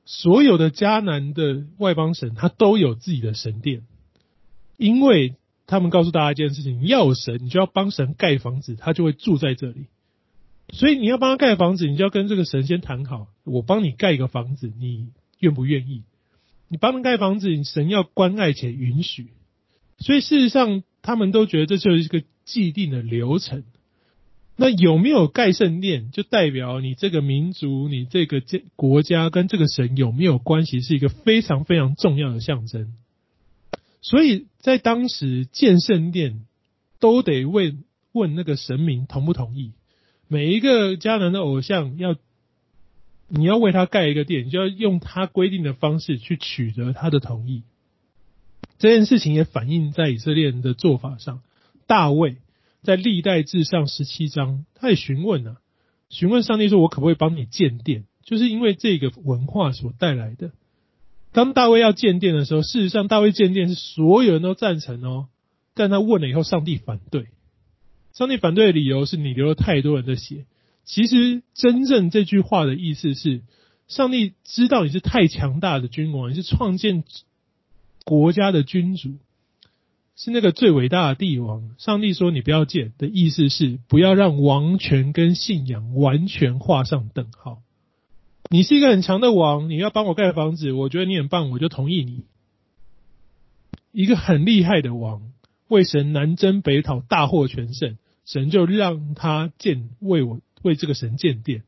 [0.06, 3.84] 所有的迦南的外邦神，他都有自己的神殿，
[4.78, 5.36] 因为。
[5.68, 9.86] 他们告诉大家一件事情：要神，你就要帮神盖房子，他就会住在这里。
[10.72, 16.04] 所以你要帮他盖房子，你就要跟这个神先谈好，我帮你盖一个房子，你愿不愿意？
[16.70, 19.32] 你帮他盖房子，神要关爱且允许。
[20.00, 23.64] 所以事实上，他们都觉得这就是一个既定的流程。
[24.56, 28.42] 那有没有盖圣殿，就代表你这个民族、你这个
[28.76, 32.94] 国家跟这个神有没有关系，是一个非常非常重要的象征。
[34.02, 36.46] 所以在当时建圣殿
[37.00, 39.74] 都得问问那个神明同不同意。
[40.32, 42.16] 每一个迦南的偶像要，
[43.28, 47.64] 你要为他盖一个殿，你就要用他规定的方式去取得他的同意。
[48.80, 51.42] 这件事情也反映在以色列人的做法上。
[51.86, 52.38] 大卫
[52.82, 55.58] 在历代志上十七章，他也询问啊，
[56.10, 60.52] 询问上帝说：“我可不可以帮你建殿？”就是因为这个文化所带来的。
[61.34, 65.28] 当大卫要建殿的时候，事实上大卫建殿是所有人都赞成哦，
[65.74, 67.28] 但他问了以后，上帝反对。
[68.14, 70.46] 上帝反对的理由是你流了太多人的血。
[70.84, 73.42] 其实真正这句话的意思是，
[73.88, 77.04] 上帝知道你是太强大的君王，你是创建
[78.04, 79.18] 国家的君主，
[80.16, 81.76] 是那个最伟大的帝王。
[81.78, 87.62] 上帝说你不要建的意思是，不要让王权跟信仰完全画上等号。
[88.50, 92.26] 你是一个很强的王，你要帮我盖房子，我觉得你很棒，我就同意你。
[93.94, 95.32] 一个很厉害的王，
[95.72, 101.64] 为神南征北讨，大获全胜，神就让他建为我为这个神建殿，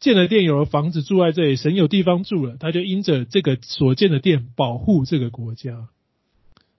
[0.00, 5.90] 建了殿，有了房子住在这里，神有地方住了，他就因着这个所建的殿保护这个国家。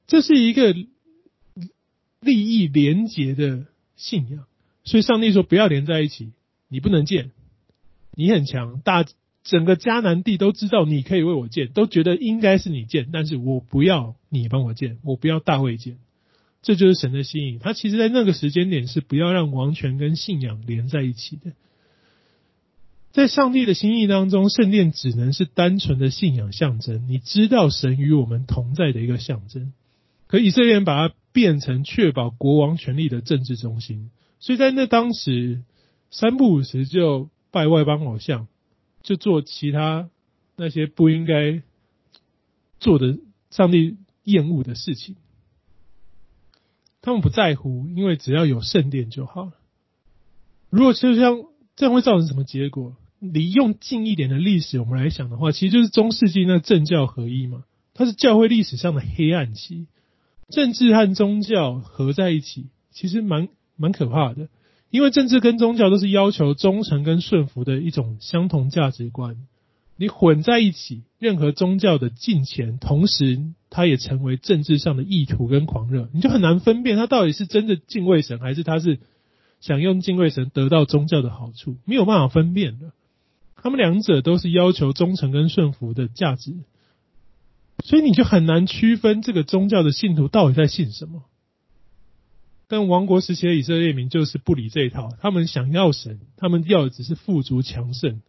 [0.08, 0.74] 这是一个
[2.20, 4.46] 利益连结的信仰，
[4.84, 6.32] 所以上帝说不要连在一起，
[6.70, 7.30] 你不能建。
[8.16, 9.06] 你很强大，
[9.44, 15.98] 整个迦南地都知道你可以为我建，都觉得应该是你建，但是我不要你帮我建，我不要大卫建，
[16.62, 17.60] 这就是神的心意。
[17.60, 21.52] 他其实在那个时间点是不要让王权跟信仰连在一起的。
[23.12, 29.74] 在上帝的心意当中，圣殿只能是单纯的信仰象征，你知道神与我们同在的一个象征。
[30.28, 35.64] 可以色列人把它变成确保国王权力的政治中心，所以在那当时
[36.12, 37.30] 三不五时就。
[37.54, 38.48] 拜外邦偶像，
[39.04, 40.10] 就做其他
[40.56, 41.62] 那些不应该
[42.80, 43.20] 做的、
[43.52, 45.16] 上帝厌恶的事情。
[47.02, 49.52] 他们不在乎，因为只要有圣殿就好了。
[50.70, 51.44] 如果就像
[51.76, 52.96] 这样会造成什么结果？
[53.20, 57.64] 你用近一点的历史我们来想的话，其实就是中世纪那政教合一嘛。
[57.94, 59.88] 它是教会历史上的黑暗期，
[60.50, 64.50] 政治和宗教合在一起，其实蛮蛮可怕的。
[64.94, 69.38] 因为政治跟宗教都是要求忠诚跟顺服的一种相同价值观，
[69.98, 73.40] 你混在一起，任何宗教的敬虔，同时
[73.72, 79.00] 它也成为政治上的意图跟狂热，你就很难分辨他到底是真的敬畏神，还是他是
[79.62, 82.92] 想用敬畏神得到宗教的好处，没有办法分辨的。
[83.56, 86.54] 他们两者都是要求忠诚跟顺服的价值，
[87.84, 91.24] 所以你就很难区分这个宗教的信徒到底在信什么。
[92.68, 98.22] 但王国时期的以色列民就是不理这一套，他们想要神，他们要的只是富足强盛，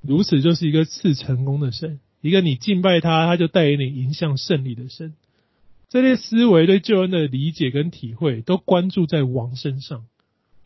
[0.00, 5.14] 如此就是一个次成功的神，一个你敬拜他，他就带领你迎向胜利的神。
[5.88, 10.06] 这些思维对救恩的理解跟体会，都关注在王身上，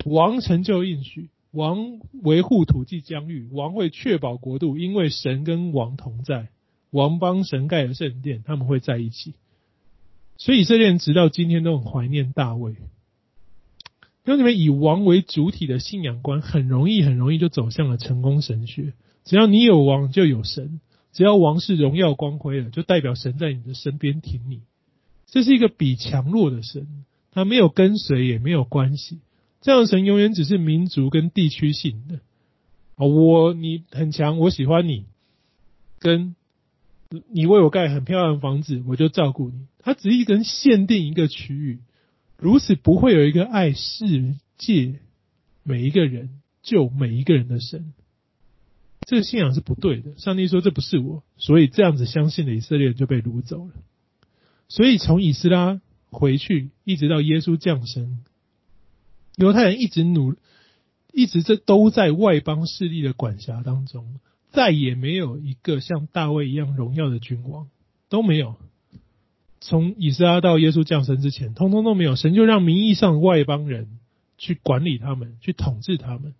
[0.04, 6.50] 王成就应许，王维护土地疆域，王会确保国度，因为神跟王同在，
[6.90, 9.34] 王帮神盖了圣殿，他们会在一起。
[10.36, 12.76] 所以以色列人直到今天都很怀念大卫。
[14.26, 18.92] 因为你们以王为主体的信仰观，很容易很容易就走向了成功神学。
[19.24, 20.80] 只要你有王，就有神；
[21.12, 24.62] 只要王是荣耀光辉的，就代表神在你的身边挺你。
[25.26, 29.20] 这是一个比强弱的神，他没有跟随，也没有关系。
[29.60, 32.16] 这样的神永远只是民族跟地区性的。
[32.96, 35.04] 啊，我你很强，我喜欢你，
[36.00, 36.34] 跟
[37.30, 39.66] 你为我盖很漂亮的房子，我就照顾你。
[39.78, 41.78] 他只是一根限定一个区域。
[42.38, 45.00] 如此不会有一个爱世界
[45.62, 47.94] 每一个人救每一个人的神，
[49.00, 50.16] 这个信仰是不对的。
[50.18, 53.72] 上帝说这不是我，所以这样子相信的以色列就被掳走了。
[54.68, 58.24] 所以从以斯拉回去，一直到耶稣降生，
[59.36, 60.34] 犹太人一直努，
[61.12, 64.18] 一直这都在外邦势力的管辖当中，
[64.50, 67.68] 再也没有一个像大卫一样荣耀的君王，
[68.08, 68.56] 都没有。
[69.60, 72.14] 从以斯拉到耶稣降生之前，通通都没有。
[72.16, 73.98] 神就让名义上外邦人
[74.38, 76.34] 去管理他们，去统治他们。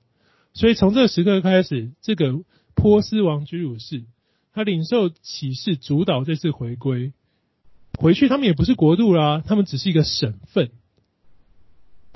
[0.53, 2.35] 所以从这个时刻开始，这个
[2.75, 4.05] 波斯王居鲁士
[4.53, 7.13] 他领受启示，主导这次回归。
[7.99, 10.71] 回去他们也不是国度啦，他们只是一个省份。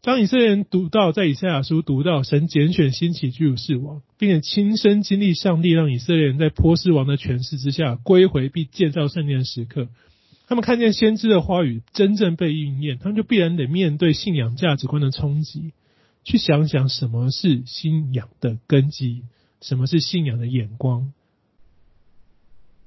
[0.03, 9.89] 当以色列人读到在以赛亚书读到神拣选兴起居鲁士王，并且亲身经历上帝让以色列人在波斯王的权势之下归回并建造圣殿的时刻。
[10.51, 15.75] 他们看见先知的话语真正被应验，他们就必然得面对信仰价值观的冲击，
[16.25, 19.23] 去想想什么是信仰的根基，
[19.61, 21.13] 什么是信仰的眼光。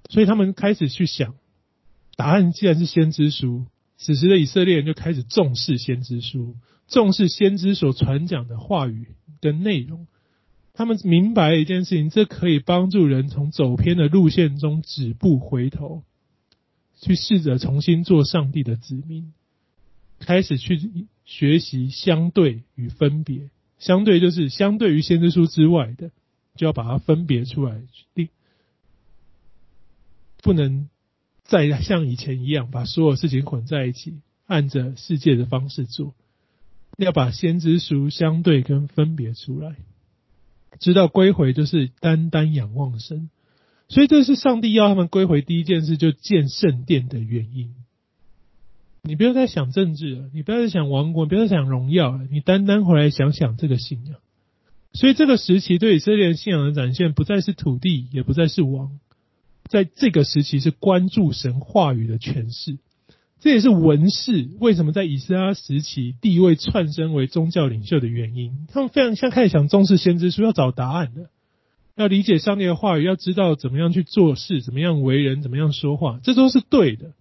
[0.10, 1.36] 所以他们开始去想，
[2.18, 6.58] 答案既然是先知书，此时的以色列人就开始重视先知书，
[6.90, 9.08] 重视先知所传讲的话语
[9.40, 10.06] 跟内容。
[10.74, 16.04] 他们明白一件事情，这可以帮助人从走偏的路线中止步回头，
[17.04, 19.34] 去试着重新做上帝的子民，
[20.20, 23.50] 开始去学习相对与分别。
[23.78, 26.12] 相对就是相对于先知书之外的，
[26.56, 27.82] 就要把它分别出来，
[30.42, 30.90] 不能。
[31.46, 36.16] 再像以前一样，把所有事情混在一起，按着世界的方式做，
[36.98, 39.76] 要把先知书相对跟分别出来，
[40.80, 43.30] 知道归回就是单单仰望神，
[43.90, 47.76] 所以这是上帝要他们归回第一件事，就建圣殿的原因。
[49.04, 54.16] 你不要再想政治了，你不要再想王国，不要再想荣耀了，你单单回来想想这个信仰。
[54.94, 59.00] 所以这个时期对以色列信仰的展现，不再是土地，也不再是王。
[59.68, 62.78] 在这个时期是关注神话语的诠释，
[63.40, 68.68] 这也是文士为什么在以斯拉时期地位窜升为宗教领袖的原因。
[68.72, 71.30] 他们非常像开始想重视先知书，要找答案的，
[71.96, 77.14] 要理解上帝的话语，要知道怎么样去做事，怎么样为人，怎么样说话，这都是对的。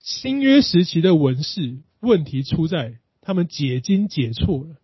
[0.00, 4.76] 新约时期的文士问题出在他们解经解错了。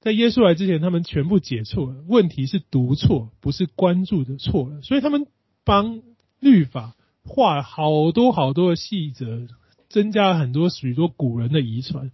[0.00, 2.02] 在耶稣来之前，他们全部解错了。
[2.08, 4.82] 问题是读错，不是关注的错了。
[4.82, 5.26] 所以他们
[5.64, 6.02] 帮
[6.40, 6.94] 律法
[7.24, 9.46] 画好多好多的细则，
[9.88, 12.10] 增加了很多许多古人的遗传。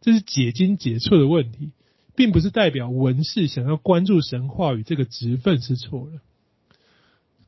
[0.00, 1.70] 这是解经解错的问题，
[2.20, 6.20] 并不是代表文士想要关注神话语这个职分是错了。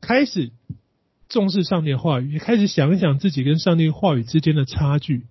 [0.01, 0.49] 开始
[1.29, 5.27] 重视上帝话语，也开始想一想自己跟上帝话语之间的差距。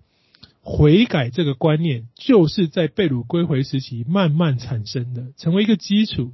[0.61, 6.31] 悔改这个观念，就是在被掳归回时期慢慢产生的，成为一个基础。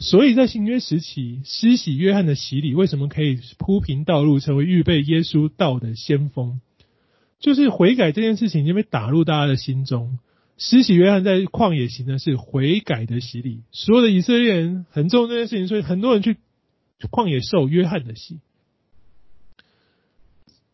[0.00, 6.60] 所以在新约时期，施洗约翰的洗礼为什么可以铺平道路，成为预备耶稣道的先锋？
[7.38, 10.18] 就是悔改这件事情已经被打入大家的心中。
[10.60, 16.36] 施洗约翰在旷野行的是悔改的洗礼，所有的以色列人很重这件事情，所以很多人去
[17.10, 18.40] 旷野受约翰的洗。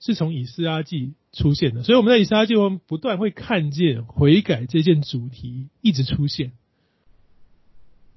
[0.00, 6.52] 是从以斯拉记出现的，所以我们在以斯拉记中不断会看见悔改这件主题一直出现。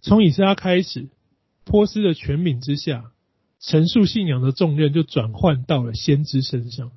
[0.01, 1.07] 从以斯拉开始，
[1.65, 3.11] 波斯的权柄之下，
[3.59, 6.91] 陈述信仰的重任就转换到了先知身上。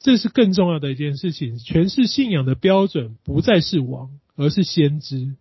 [0.00, 5.34] 这是更重要的一件事情，诠释信仰的标准不再是王，而是先知。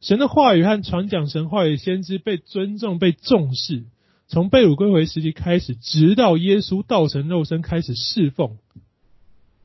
[0.00, 3.84] 神的话语和传讲神话语先知被尊重、被重视。
[4.28, 8.56] 从被掳归回时期开始，直到耶稣道成肉身开始侍奉，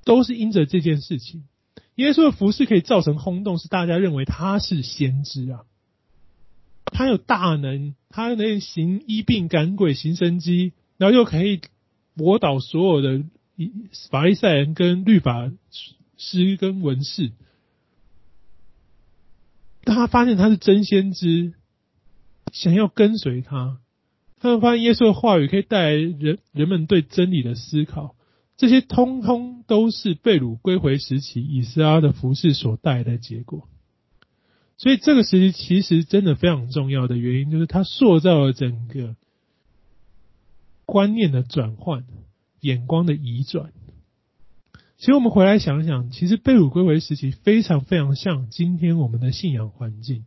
[0.04, 1.45] 都是因着这件事情。
[1.95, 5.62] 耶稣的服事可以造成轰动，是大家认为他是先知啊，
[6.86, 11.62] 他有大能，他能行医病赶鬼、行神迹，然后又可以
[12.16, 13.24] 驳倒所有的
[13.58, 13.72] 以
[14.10, 15.51] 法利赛人跟律法
[16.16, 17.34] 师跟文士。
[19.84, 21.53] 但他发现他是真先知，
[22.53, 23.80] 想要跟随他。
[24.39, 28.16] 他们发现耶稣的话语可以带来人人们对真理的思考，
[28.55, 33.68] 这些通通都是被掳归回时期以斯拉的服饰所带来的结果。
[34.78, 39.16] 所以这个时期其实真的非常重要的原因，就是它塑造了整个
[40.86, 42.05] 观念的转换、
[42.60, 43.72] 眼光的移转。
[44.97, 50.26] 其实我们回来想想，其实被掳归回时期非常非常像今天我们的信仰环境，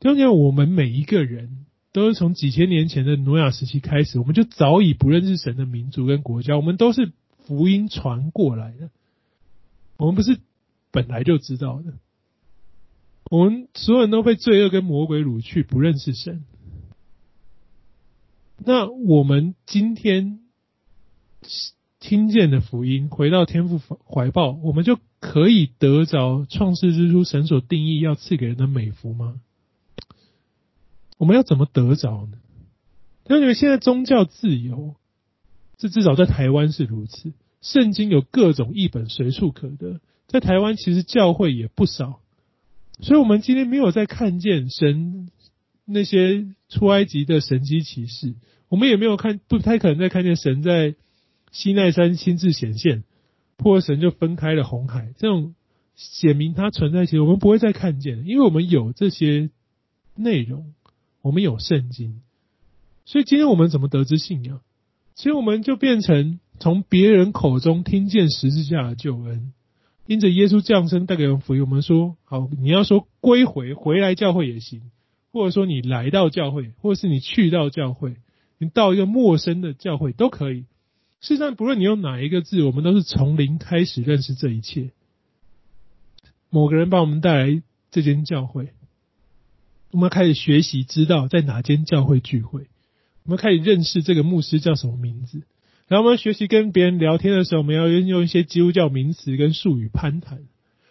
[0.00, 1.64] 就像我们每一个人。
[1.90, 8.90] 都是从几千年前的挪亚时期开始，我们就早已不认识神的民族跟国家，我们都是福音传过来的，
[9.96, 10.38] 我们不是
[10.92, 11.94] 本来就知道的，
[13.30, 16.44] 我们所有人都被罪恶跟魔鬼掳去，不认识神。
[18.58, 20.40] 那我们今天
[22.00, 29.40] 听见的福音，回到天父怀抱，我们就可以得着创世之初神所定义要赐给人的美福吗？
[31.16, 32.38] 我们要怎么得着呢？
[33.28, 34.94] 因为现在宗教自由，
[35.76, 37.32] 这至少在台湾是如此。
[37.60, 42.20] 圣经有各种译本随处可得，在台湾其实教会也不少，
[43.00, 45.28] 所以我们今天没有在看见神
[45.84, 48.36] 那些出埃及的神迹奇事，
[48.68, 50.94] 我们也没有看，不太可能再看见神在
[51.52, 53.04] 西奈山亲自显现，
[53.56, 55.54] 破神就分开了红海，这种
[55.94, 59.50] 显明它存在，其实我们不会再看见，因为我们有这些
[60.14, 60.74] 内容。
[61.20, 62.22] 我们有圣经，
[63.04, 64.60] 所以今天我们怎么得知信仰？
[65.16, 69.52] 其实我们就变成从别人口中听见十字架的救恩，
[70.06, 71.60] 因着耶稣降生带给我们福音。
[71.60, 74.92] 我们说好，你要说归回回来教会也行，
[75.32, 78.14] 或者说你来到教会，或是你去到教会，
[78.58, 80.66] 你到一个陌生的教会都可以。
[81.20, 84.90] 事实上，不论你用哪一个字，我们都是从零开始认识这一切。
[86.50, 88.68] 某个人帮我们带来这间教会，
[89.90, 92.68] 我们开始学习，知道在哪间教会聚会。
[93.24, 95.42] 我们开始认识这个牧师叫什么名字。
[95.88, 100.38] 然后我们学习跟别人聊天的时候，我们要用一些基督教名词跟术语攀谈。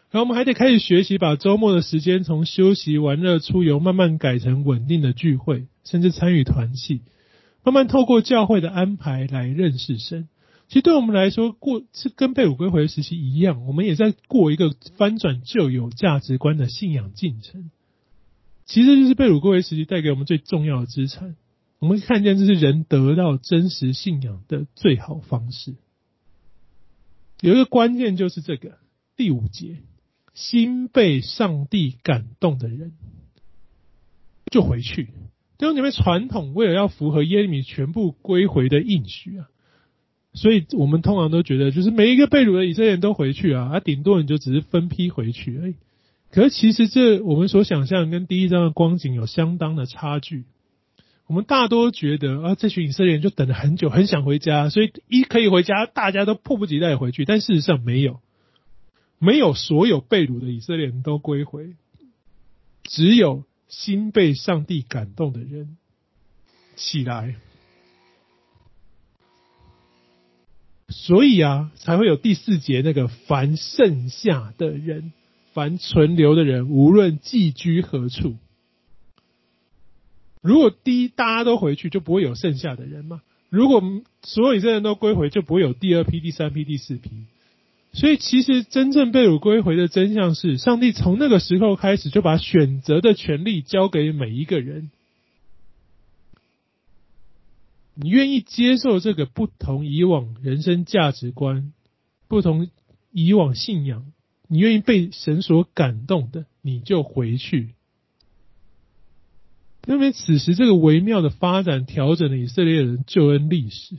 [0.10, 7.02] 然后我们还得开始学习，把周末的时间从休息、玩乐、出游，慢慢改成稳定的聚会，甚至参与团契，
[7.68, 10.30] 慢慢透过教会的安排来认识神。
[10.70, 17.70] 其实对我们来说，过是跟被掳归回的时期一样，我们也在过一个翻转旧有价值观的信仰进程。
[18.66, 21.36] 其实就是被掳归回时期带给我们最重要的资产。
[21.80, 25.76] 我们看见这是人得到真实信仰的最好方式。
[27.42, 28.78] 有一个关键就是这个
[29.18, 29.80] 第五节，
[30.34, 32.94] 心被上帝感动的人
[34.50, 35.10] 就回去。
[35.58, 39.48] 弟兄姐妹，传统为了要符合耶利米全部归回的应许啊。
[40.34, 45.76] 所以我们通常都觉得，就是每一个被掳的以色列人都回去啊，啊，顶多你就只是分批回去而已。
[46.30, 50.44] 可是其实这我们所想象跟第一章的光景有相当的差距。
[51.26, 57.26] 我们大多觉得啊，这群以色列人就等了很久，很想回家，所以一可以回家，大家都迫不及待回去。
[57.26, 58.20] 但事实上没有，
[59.18, 61.74] 没有所有被掳的以色列人都归回，
[62.84, 65.78] 只有心被上帝感动的人
[66.76, 67.36] 起来。
[70.90, 75.12] 所以啊，才会有第四节那个凡剩下的人，
[75.54, 78.38] 凡存留的人，无论寄居何处。
[80.42, 83.22] 如果第一大家都回去，就不会有剩下的人嘛。
[83.50, 83.84] 如果
[84.24, 87.26] 所有这些人都归回，就不会有第二批、第三批、第四批。
[87.98, 94.92] 所以，其实真正被掳归回的真相是，上帝从那个时候开始就把选择的权利交给每一个人。
[97.96, 101.74] 你愿意接受这个不同以往人生价值观、
[102.28, 102.70] 不同
[103.12, 104.06] 以往信仰，
[104.48, 107.74] 你愿意被神所感动的，你就回去。
[109.88, 113.96] 因为此时这个微妙的发展，调整了以色列人救恩历史。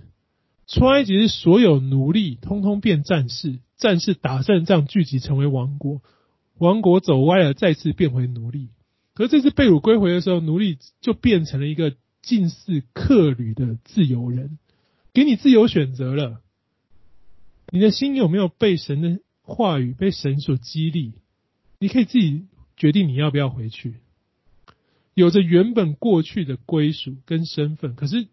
[0.68, 6.02] 出埃及是所有奴隶通通变战士，战士打胜仗聚集成为王国，
[6.58, 8.68] 王国走歪了再次变回奴隶。
[9.14, 11.94] 可是这次被掳归回的时候，奴隶就变成了一个。
[12.20, 14.58] 近似客旅的自由人，
[15.14, 16.42] 给你自由选择了。
[17.70, 21.12] 你的心有没有被神的话语、被神所激励？
[21.78, 23.94] 你可以自己决定你要不要回去。
[25.14, 28.26] 有着原本过去的归属跟身份，可是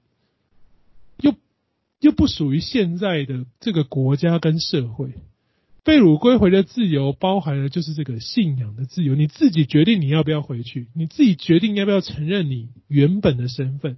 [1.17, 1.33] 又
[1.99, 5.13] 又不属于现在的这个国家跟社会。
[5.85, 9.13] 被掳归回的自由，包含了就是这个信仰的自由。
[9.13, 13.97] 你自己决定你要不要回去，你自己决定要不要承认你原本的身份，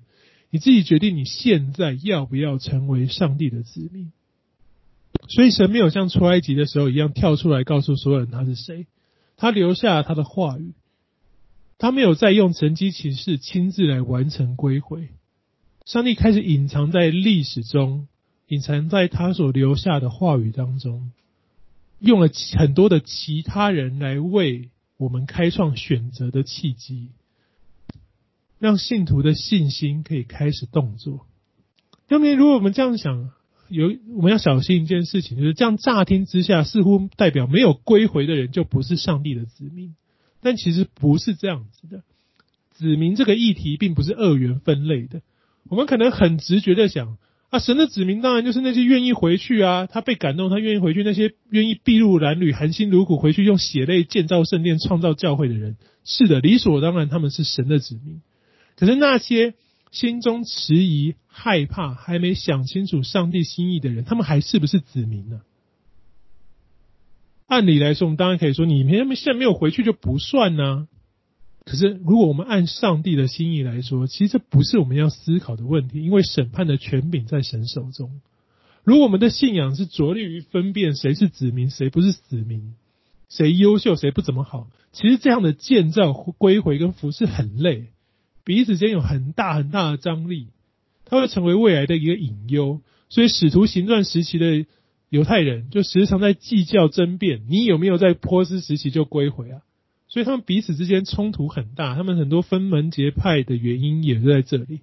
[0.49, 4.11] 你自己决定你现在要不要成为上帝的子民。
[5.29, 8.87] 所以神没有像出埃及的时候一样跳出来告诉所有人他是谁，
[9.37, 10.73] 他留下他的话语，
[11.77, 15.07] 他没有再用神迹奇事亲自来完成归回。
[15.85, 18.09] 上帝开始隐藏在历史中，
[18.49, 21.11] 隐藏在他所留下的话语当中。
[21.99, 27.09] 用了很多的其他人来为我们开创选择的契机，
[28.59, 31.25] 让信徒的信心可以开始动作。
[32.09, 33.31] 因为如果我们这样想，
[33.69, 39.95] 有我们要小心一件事情，就是这样乍听之下，似乎代表没有归回的人就不是上帝的子民，
[40.41, 42.03] 但其实不是这样子的。
[42.71, 45.21] 子民这个议题并不是二元分类的，
[45.67, 47.17] 我们可能很直觉的想。
[47.49, 58.21] 啊，神的子民当然就是那些愿意回去啊，他被感动，他愿意回去；那些愿意筚路蓝缕、含辛茹苦回去，用血泪建造圣殿、创造教会的人，是的，理所当然他们是神的子民。
[58.75, 59.53] 可是那些
[59.91, 65.39] 心中迟疑、害怕、还没想清楚上帝心意的人，他们还是不是子民呢？
[67.47, 70.89] 按理来说，我们当然可以说，你们现在没有回去就不算呢。
[71.69, 78.21] 可是，如果我们按上帝的心意来说，其实这不是我们要思考的问题，因为审判的权柄在神手中。
[78.85, 82.75] 如果我们的信仰是着力于分辨谁是子民，谁不是子民，
[83.27, 87.87] 谁优秀，谁不怎么好，其实这样的建造、归回跟服侍很累，
[88.45, 90.47] 彼此间有很大很大的张力，
[91.03, 92.79] 它会成为未来的一个隐忧。
[93.09, 94.65] 所以，使徒行传时期的
[95.09, 99.61] 犹太人就时常在计较争辩：你有没有在波斯时期就归回啊？
[100.09, 104.79] 所以他们彼此之间冲突很大，他们很多分门结派的原因也是在这里。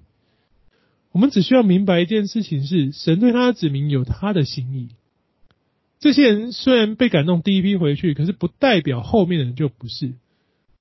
[1.12, 4.89] 我们只需要明白一件事情是：神对他的子民有他的心意。
[6.01, 10.14] 这些人虽然被感动第一批回去，可是不代表后面的人就不是。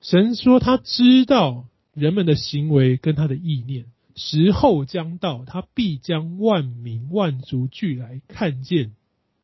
[0.02, 3.86] 神说他知道人们的行为跟他的意念，
[4.16, 8.92] 时候将到，他必将万民万族聚来看见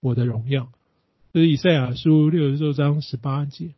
[0.01, 0.69] 我的荣耀。
[1.31, 3.69] 这是以赛亚书六十六章十八节。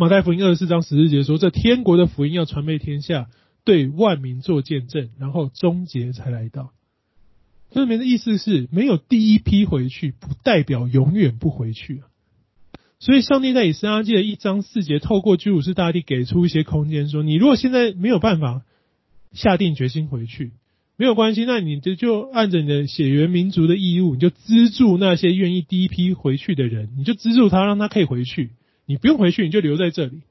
[0.00, 3.28] 马太福音二十四章十四节说：“这天国的福音要传遍天下，
[3.64, 6.70] 对万民做见证，然后终结才来到。”
[7.72, 12.02] 这里面的意思是，没有第一批回去，不代表永远不回去。
[13.00, 18.62] 所以，上帝在以斯拉记的一章四节，透过居鲁士大帝给出一些空间，说：“你如果现在没有办法
[19.32, 20.52] 下定决心回去，
[20.96, 28.50] 没有关系，那你就就按着你的血缘民族的义务，你就资助那些愿意第一批回去的人，你就资助他，让他可以回去。”
[28.88, 30.22] 你不用回去，你就留在这里，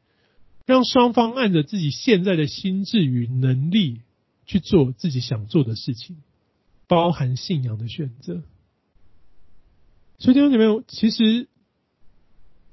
[0.65, 4.01] 让双方按着自己现在的心智与能力
[4.47, 6.17] 去做自己想做的事情，
[6.87, 8.41] 包含信仰的选择。
[10.17, 11.47] 所以弟兄姐妹，其实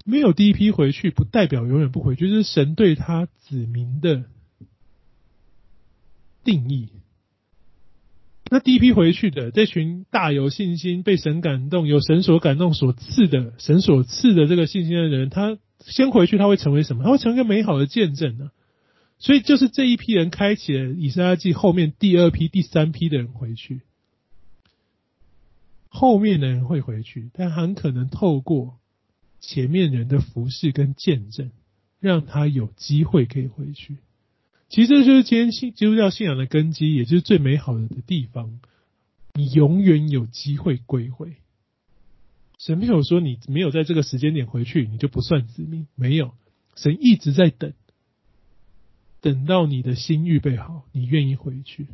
[0.07, 4.25] 没有第一批回去，不代表永远不回去，这是神对他子民的
[6.45, 6.89] 定义。
[8.51, 15.59] 那第一批回去的这群大有信心、被神感动、有神所感动所赐的神所赐的这个信心的人，他。
[15.81, 17.05] 先回去，他会成为什么？
[17.05, 18.51] 他会成为一个美好的见证呢。
[19.19, 23.81] 所以，就是这一批人开启了以撒记后面第二批、第三批的人回去。
[25.89, 28.79] 后面的人会回去，但很可能透过
[29.41, 31.53] 前面人的服侍跟见证，
[32.01, 33.99] 让他有机会可以回去。
[34.69, 38.59] 其实，这就是今天信基督教信仰的根基，也就是最美好的地方。
[39.35, 41.35] 你永远有机会归回。
[42.59, 45.87] 神没有说你没有在这个时间点回去，你就不算子民。
[45.95, 46.33] 没有，
[46.77, 47.73] 神一直在等，
[49.21, 51.87] 等到你的心预备好，你愿意回去。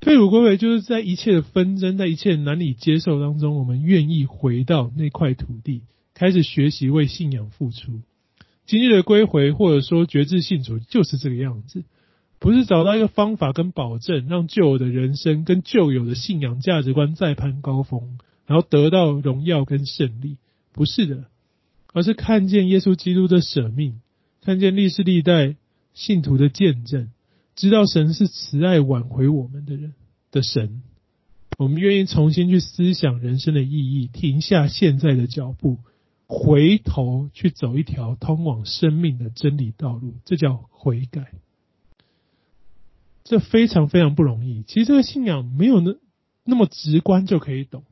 [0.00, 5.82] 退伍归回，就是在一切的纷争，在一切难以接受当中，我们愿意回到那块土地，
[6.14, 8.00] 开始学习为信仰付出。
[8.66, 11.84] 今日的归回，或者说决志信主，就是这个样子，
[12.40, 18.18] 不是找到一个方法跟保证，让旧有的人生跟旧有的信仰价值观再攀高峰。
[18.52, 20.36] 然后得到荣耀跟胜利，
[20.72, 21.24] 不是的，
[21.94, 24.02] 而是看见耶稣基督的舍命，
[24.42, 25.56] 看见历世历代
[25.94, 27.08] 信徒的见证，
[27.56, 29.94] 知道神是慈爱挽回我们的人
[30.30, 30.82] 的神。
[31.56, 35.78] 我们愿意重新去思想人生的意义，停下现在的脚步，
[36.26, 41.32] 回头去走一条通往生命的真理道路，这叫悔改。
[43.24, 44.62] 这非常非常不容易。
[44.64, 45.94] 其实这个信仰没有那
[46.44, 47.84] 那么直观就可以懂。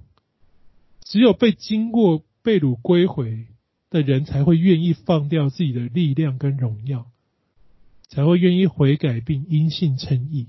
[1.11, 3.49] 只有被经过被掳归回
[3.91, 7.11] 的人，才会愿意放掉自己的力量跟荣耀，
[8.07, 10.47] 才会愿意悔改并因信称义，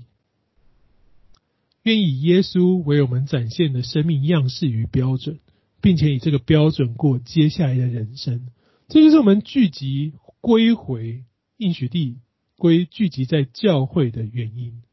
[1.82, 5.40] 愿意以耶稣为我们展现的生命样式与标准，
[5.80, 8.46] 并且以这个标准过接下来的人生。
[8.86, 11.24] 这就是我们聚集归回
[11.56, 12.18] 应许地
[12.56, 14.84] 归聚集在教会的原因。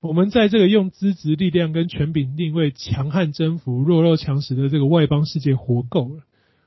[0.00, 6.22] 我们在这个用资质、力量跟权柄定位强悍征服弱肉强食的这个外邦世界活够了，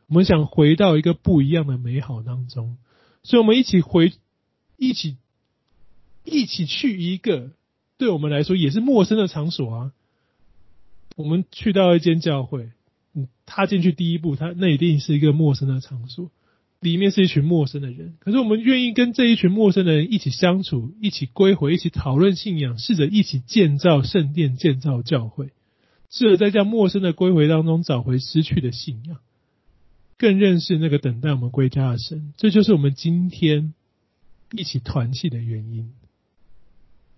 [0.07, 2.77] 我们想回到一个不一样的美好当中，
[3.23, 4.13] 所以我们一起回，
[4.77, 5.17] 一起
[6.25, 7.51] 一起去一个
[7.97, 9.91] 对我们来说也是陌生的场所啊。
[11.15, 12.71] 我们去到一间教会，
[13.13, 16.31] 嗯，踏进去第一步，它那一定是一个陌生的场所。
[16.79, 25.51] 里面是一群陌生的人，可是我们愿意跟这一群陌生的人一起相处，一起归回，一起讨论信仰，试着一起建造圣殿、建造教会，
[26.09, 29.17] 试着在这样陌生的归回当中找回失去的信仰，
[30.17, 32.33] 更认识那个等待我们归家的神。
[32.37, 33.73] 这就是我们今天
[34.51, 35.91] 一起团契的原因。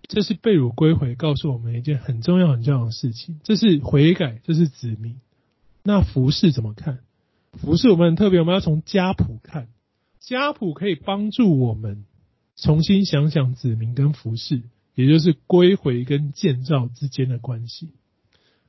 [0.08, 5.20] 这是被辱归回告诉我们一件很重要、很重要的事情，这是悔改，这是子民。
[5.84, 6.98] 那服饰怎么看？
[7.58, 9.68] 服饰我们很特别，我们要从家谱看，
[10.20, 12.04] 家谱可以帮助我们
[12.56, 14.62] 重新想想子民跟服饰，
[14.94, 17.90] 也就是归回跟建造之间的关系。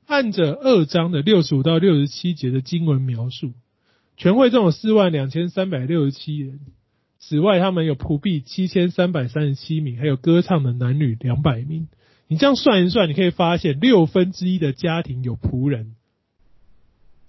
[0.05, 3.53] 按着二章的六十五到六十七节的经文描述，
[4.17, 6.59] 全会众有四万两千三百六十七人，
[7.19, 11.87] 此外他们有仆婢七千三百三十七名，还有歌唱的男女两百名。
[12.27, 15.95] 你这样算一算，你可以发现六分之一的家庭有仆人。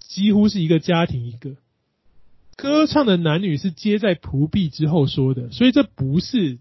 [0.07, 1.55] 几乎是一个家庭一个
[2.55, 6.59] 歌唱的男女是接在仆婢之后说的，所以这不是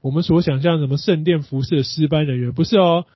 [0.00, 3.06] 我们所想象什么圣殿服侍的诗班人员，不是哦。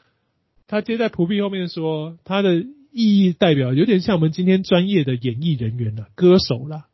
[0.67, 6.87] 他接在仆婢后面说，他的意义代表有点像我们今天专业的演艺人员了，歌手啦。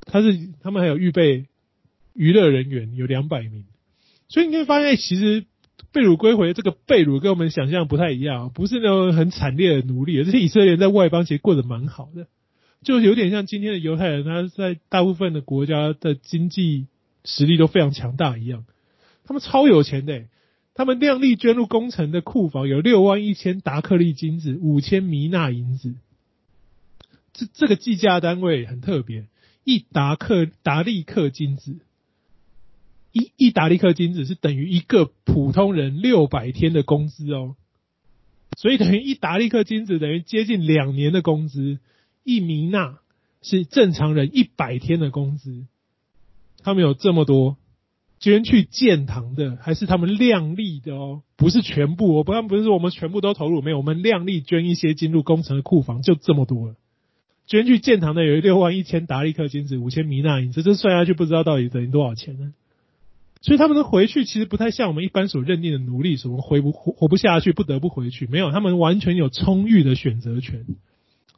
[0.00, 1.46] 他是他们还有预备
[2.12, 3.64] 娱乐人员有两百名，
[4.28, 5.44] 所以你可以发现其实。
[5.92, 12.26] 被掳归回，这个被掳跟我们想象不太一样，不是那种很惨烈的奴隶，这些以色列人在外邦其实过得蛮好的，
[12.82, 16.86] 就有点像今天的犹太人，他在大部分的国家的经济
[17.24, 18.64] 实力都非常强大一样，
[19.24, 20.24] 他们超有钱的，
[20.74, 25.94] 他们量力捐入工程的库房有六万一千达克利金子，五千米纳银子。
[27.32, 29.26] 这这个计价单位很特别，
[29.64, 31.76] 一达克达利克金子，
[33.12, 37.56] 一一达利克金子是等于一个普通人六百天的工资哦。
[38.56, 41.78] 所以等于一达利克金子等于接近两年的工资，
[42.24, 42.98] 一米纳
[43.42, 45.66] 是正常人一百天的工资。
[46.62, 47.56] 他们有这么多
[48.18, 51.22] 捐去建堂的，还是他们量力的哦？
[51.36, 56.74] 不是全部，我不然不是说我们全部都投入，没有，我们量力捐一些进入工程的库房，就这么多了。
[57.46, 62.52] 捐去建堂的有六万一千达利克金子，五千米纳银子，这算下去不知道到底等于多少钱呢？
[63.42, 68.26] 所以他们的回去其实不太像我们一般所认定的奴隶，什么回不活活不下去，不得不回去。
[68.26, 70.66] 没有，他们完全有充裕的选择权。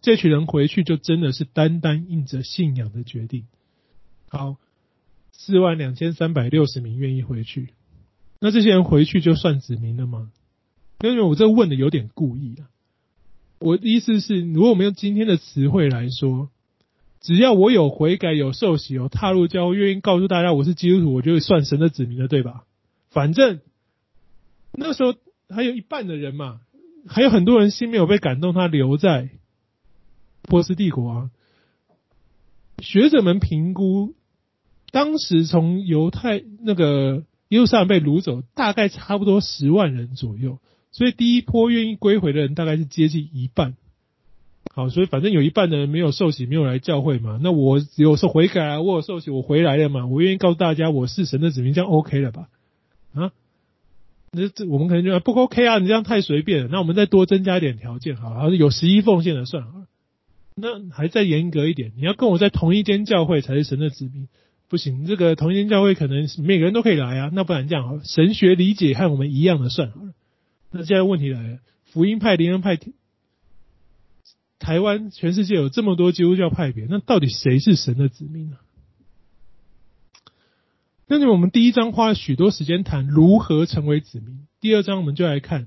[0.00, 3.46] 这群人回去就真的是单单印着信仰的决定。
[4.28, 4.56] 好，
[5.30, 7.68] 四万两千三百六十名愿意回去，
[8.40, 10.32] 那这些人回去就算子民了吗？
[11.04, 12.66] 因为我这问的有点故意啊。
[13.60, 16.50] 我的意思是，如果我们用今天的词汇来说。
[17.22, 22.64] 只要我有悔改、有受洗、有踏入教会，愿意告诉大家我是基督徒，我就会算神的子民了，对吧？
[23.10, 23.60] 反正
[24.72, 25.14] 那时候
[25.48, 26.60] 还有一半的人嘛，
[27.06, 29.30] 还有很多人心没有被感动，他留在
[30.42, 31.30] 波斯帝国啊。
[32.78, 34.14] 学者们评估，
[34.90, 40.58] 当时从犹太那个耶路撒冷被掳走，大概差不多十万人左右，
[40.90, 43.76] 所以第一波愿意归回的人大概是接近一半。
[44.74, 47.38] 好，所以反正有一半的人没有受洗，没有来教会嘛。
[47.42, 50.06] 那我有时候悔改啊，我有受洗，我回来了嘛。
[50.06, 52.48] 我愿意告诉大家，我是神的子民，这样 OK 了吧？
[53.12, 53.32] 啊，
[54.32, 55.78] 那这我们可能就不 OK 啊？
[55.78, 56.68] 你这样太随便了。
[56.72, 59.86] 那我们再多增加一点条件，好，有十一奉献的算好了。
[60.54, 64.28] 那还再严格一点，你要跟我在同一间教会才是神的子民，
[64.70, 65.04] 不行。
[65.04, 67.30] 这个同一间教会可能每个人都可以来啊。
[67.34, 70.14] 那不然这样好了，神学理解和我们一样的算好了。
[70.70, 72.78] 那现在问题来了，福音派、灵恩派。
[74.62, 78.58] 台湾全世界有这么多基督教派别，那到底谁是神的子民呢？
[81.08, 85.66] 那就我们第一章花了许多时间谈如何成为子民，第二章我们就来看，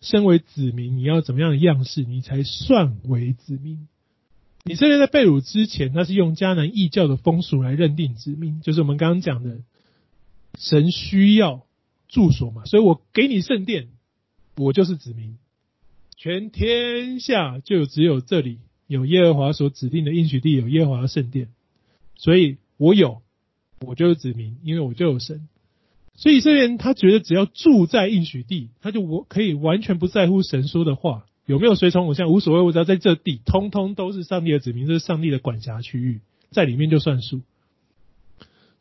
[0.00, 3.86] 身为子民你要怎么样的样式，你才算为子民。
[4.64, 9.58] 以色列在被掳之前，他是用迦南异教的风俗来认定子民，就是我们刚刚讲的，
[10.58, 11.66] 神需要
[12.08, 13.88] 住所嘛，所以我给你圣殿，
[14.56, 15.36] 我就是子民。
[16.22, 21.48] 全天下就只有这里有耶和华所指定的应许地，有耶和华的圣殿，
[22.14, 23.22] 所以我有，
[23.80, 25.48] 我就是子民，因为我就有神。
[26.16, 37.40] 所以以色列人他觉得只要住在应许地，他就我可以完全不在乎神说的话有没有随从偶像，无所谓，我只要在这地，通通都是上帝的子民，这是上帝的管辖区域，在里面就算数。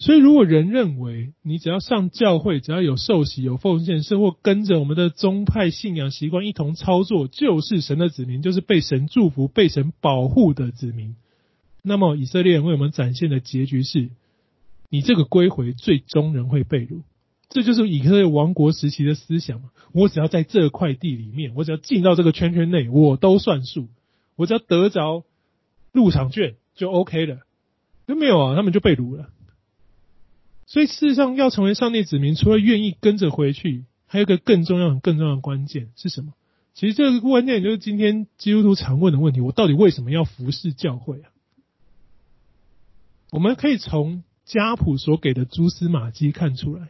[0.01, 11.17] 所以，如果人认为你只要上教会，只要有受洗、有奉献，甚或跟着我们的宗派信仰习惯一同操作，就是神的子民，就是被神祝福、被神保护的子民，
[11.83, 14.09] 那么以色列人为我们展现的结局是：
[14.89, 17.01] 你这个归回最终仍会被掳。
[17.49, 19.61] 这就是以色列王国时期的思想。
[19.91, 23.89] 我只要在这块地里面，我只要进到这个圈圈内，我都算数。
[24.37, 25.25] 我只要得着
[25.91, 27.39] 入场券就 OK 了。
[28.05, 29.29] 都没有啊，他们就被掳了。
[30.71, 36.33] 所以，事实上，要成为上帝子民，除了愿意跟着回去，还有一个更重要、更重要的关键是什么？
[36.75, 41.31] 其实这个关键就是今天基督徒常问的问题：我到底为什么要服侍教会啊？
[43.31, 46.89] 我们可以从家谱所给的蛛丝马迹看出来。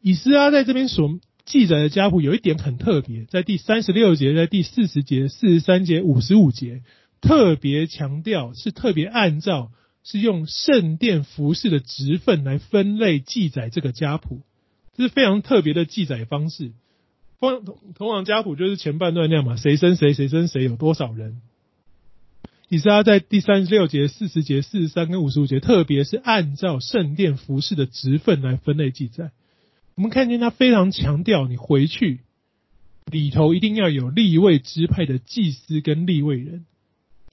[0.00, 6.82] 以斯拉在这边所记载的家谱有一点很特别，在第三十六节、在第四十节、四十三节、五十五节，
[7.20, 9.70] 特别强调是特别按照。
[10.04, 14.40] 是用圣殿服饰的职分来分类记载这个家谱，
[14.94, 16.72] 这是非常特别的记载方式。
[17.38, 21.40] 通通往家谱就是前半段那样嘛，谁生谁，谁生谁，有多少人。
[22.68, 29.30] 以撒在第三十六节、四十节、四十三跟五十五节，特别是按照圣殿服饰的职分来分类记载。
[29.94, 32.20] 我们看见他非常强调，你回去
[33.10, 36.64] 里头一定要有立位支派的祭司跟立位人。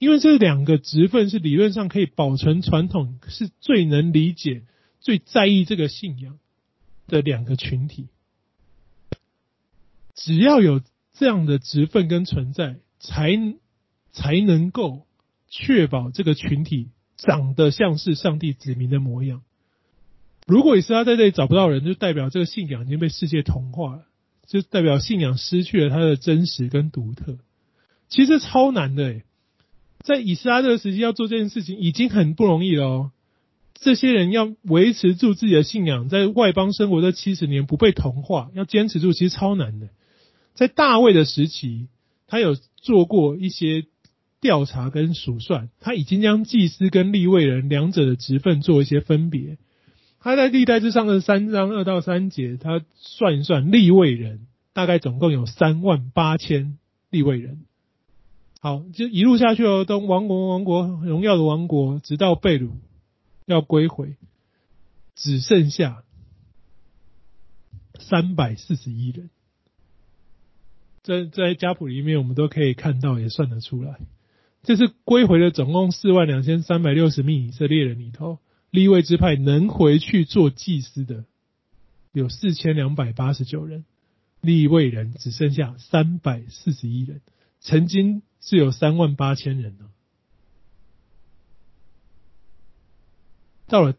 [0.00, 4.62] 因为这两个职分是理论上可以保存传统，是最能理解、
[4.98, 6.38] 最在意这个信仰
[7.06, 8.08] 的两个群体。
[10.14, 10.80] 只要有
[11.12, 13.36] 这样的职分跟存在，才
[14.10, 15.06] 才能够
[15.48, 16.88] 确保这个群体
[17.18, 19.42] 长得像是上帝子民的模样。
[20.46, 24.06] 如果以斯拉在这里找不到人，就代表这个信仰已经被世界同化了，
[24.46, 27.36] 就代表信仰失去了它的真实跟独特。
[28.08, 29.24] 其实超难的诶。
[30.02, 33.10] 在以斯拉这个时期要做这件事情已经很不容易了哦。
[33.74, 39.88] 这些人要维持住自己的信仰，在外邦生活这七十年不被同化，要坚持住，其实超难的。
[40.54, 41.88] 在大卫的时期，
[42.26, 43.86] 他有做过一些
[44.40, 49.56] 调查跟数算，他已经将祭司跟利未人两者的职分做一些分别。
[50.18, 56.76] 他在历代志上的三章二到三节，他算一算利未人大概总共有三万八千
[57.08, 57.60] 利未人。
[58.60, 62.70] 好，就一路下去哦，东王国王国荣耀的王国，直到被掳。
[63.46, 64.14] 要归回，
[65.16, 66.04] 只剩下
[67.98, 69.28] 三百四十一人。
[71.02, 73.98] 在在家谱里面，我们都可以看到，也算得出来。
[74.62, 78.38] 这是归回了总共四万两千三百六十名以色列人里头，
[78.70, 81.24] 利未支派能回去做祭司的
[82.12, 83.84] 有四千两百八十九人，
[84.40, 87.20] 利未人只剩下三百四十一人。
[87.58, 89.86] 曾经是有三万八千人呢。
[93.66, 93.94] 到了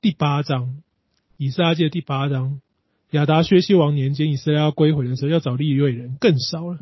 [0.00, 0.82] 第八章，
[1.36, 2.60] 以斯拉记第八章，
[3.10, 6.78] 亚达薛西王年间，以色列要归回的时候，要找利未人更少了。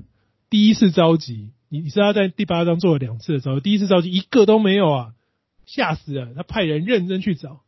[0.51, 5.14] 第一次召集，以斯拉在第八章做了两次的召集，第一次召集一个都没有啊，
[5.66, 6.34] 吓死了！
[6.34, 7.61] 他派人认真去找，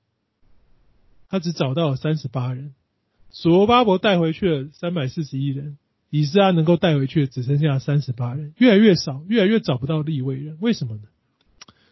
[1.28, 2.74] 他只找到了三十八人。
[3.30, 5.78] 所罗巴伯带回去了三百四十一人，
[6.11, 11.02] 以斯拉能够带回去的只剩下三十八人，越来越少，越来越找不到立位人，为什么呢？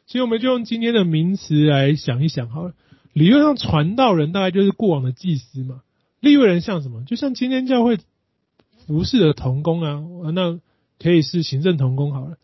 [0.06, 2.74] 所以我们就用今天的名词来想一想好了。
[3.12, 5.82] 理论上，传道人大概就是过往的祭司嘛。
[6.20, 7.04] 立位人像什么？
[7.04, 7.98] 就像今天教会
[8.86, 10.02] 服侍的同工啊，
[10.34, 10.58] 那
[10.98, 12.38] 可以是行政同工好了。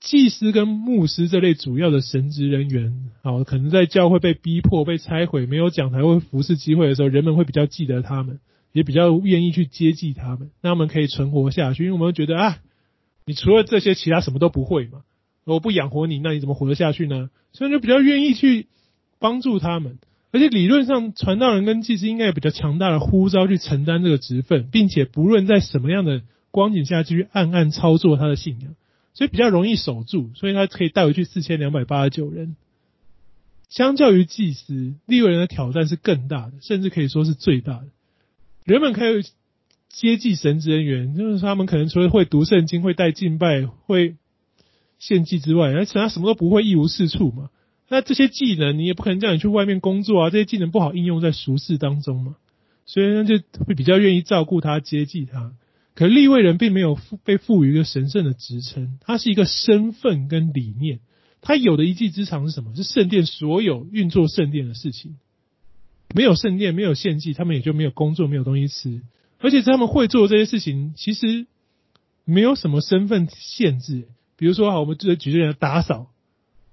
[0.00, 8.38] 祭司跟牧师这类主要的神职人员，好，可能在教会被逼迫、被拆毁、没有讲台或服侍机会的时候，人们会比较记得他们，
[8.72, 11.84] 也比较愿意去接济他们，那他们可以存活下去。
[11.84, 12.58] 因为我们觉得啊，
[13.26, 15.02] 你除了这些，其他什么都不会嘛。
[15.44, 17.30] 我不养活你，那你怎么活得下去呢？
[17.52, 18.66] 所以就比较愿意去
[19.18, 19.98] 帮助他们，
[20.30, 28.74] 而且理论上传道人跟祭司应该有比较强大的呼召去承担这个职分，并且不论在什么样的光景下，继续暗暗操作他的信仰，
[29.14, 32.56] 所以比较容易守住，所以他可以带回去四千两百八十九人。
[33.70, 37.86] 相较于祭司，利未人的挑战是更大的，甚至可以说是最大的。
[38.74, 39.24] 人们可以
[39.88, 44.16] 接济神职人员，就是他们可能除了会读圣经、会带敬拜、会。
[45.00, 47.50] 献祭之外，而且他什么都不会，一无是处嘛。
[47.88, 50.30] 那这些技能，你也不可能叫你去外面工作啊。
[50.30, 52.34] 这些技能不好应用在俗世当中嘛，
[52.84, 55.52] 所以呢，就会比较愿意照顾他、接济他。
[55.94, 60.98] 可利未人并没有被赋予一个神圣的职称，他是一个身份跟理念。
[61.42, 62.74] 他有的一技之长是什么？
[62.74, 65.14] 是圣殿所有运作圣殿的事情。
[66.14, 69.02] 没有圣殿，没有献祭，他们也就没有工作，没有东西吃。
[69.40, 71.46] 而且他们会做这些事情，其实
[72.24, 74.08] 没有什么身份限制。
[74.36, 76.10] 比如说，好，我们就举个例子，打扫。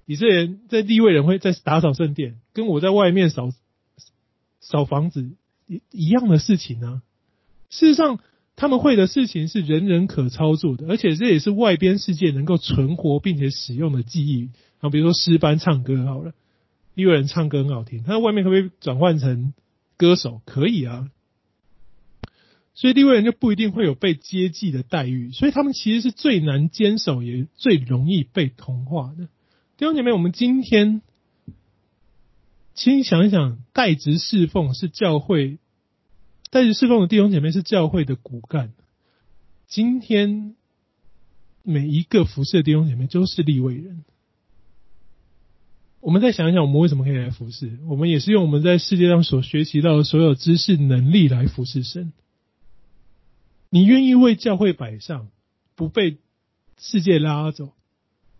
[0.05, 3.49] 以色列人在地位人会在打扫圣殿，跟我在外面扫
[4.61, 5.31] 扫房子
[5.67, 7.01] 一一样的事情呢、啊。
[7.69, 8.19] 事实上，
[8.55, 14.49] 他们会的事情是人人可操作的，而且这也是外边世界能够存活并且使用的技艺。
[14.79, 16.33] 啊，比如说诗班唱歌好了，
[16.95, 19.53] 利未人唱歌很好听，他在外面可不可以转换成
[19.97, 20.41] 歌手？
[20.45, 21.11] 可以啊。
[22.73, 29.27] 所以利未人就不一定会有被接济的待遇，所以他们其实是最难坚守，也最容易被同化的。
[29.77, 31.01] 弟兄姐妹，我们今天，
[32.73, 35.57] 请想一想，代职侍奉是教会，
[36.49, 38.73] 代职侍奉的弟兄姐妹是教会的骨干。
[39.67, 40.55] 今天
[41.63, 44.03] 每一个服侍的弟兄姐妹都是利未人。
[46.05, 47.79] 我们再想一想，我们为什么可以来服侍？
[47.87, 52.13] 我们也是用我们在世界上所学习到的所有知识能力来服侍神。
[53.71, 55.29] 你愿意为教会摆上，
[55.75, 56.17] 不被
[56.77, 57.71] 世界拉走，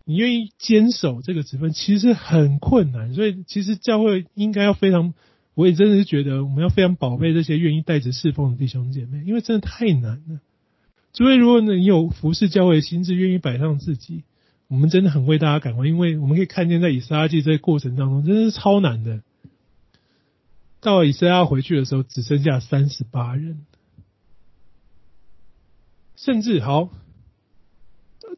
[0.03, 3.15] 你愿意坚守这个职分，其实很困难。
[3.15, 5.15] 所以，其实教会应该要非常，
[5.55, 10.39] 我也真的是觉得我们要非常宝贝这些愿意代职侍奉的弟兄姐妹，因为真的太难了。
[11.13, 14.21] 所以，如果你有服侍教会的心志，愿意摆上自己，
[14.75, 19.21] 我们真的很为大家感恩，因为我们可以看见在以斯拉记这个过程当中，真的是超难的。
[20.81, 23.65] 到了以斯拉回去的时候，只剩下三十八人。
[26.17, 26.89] 甚至好，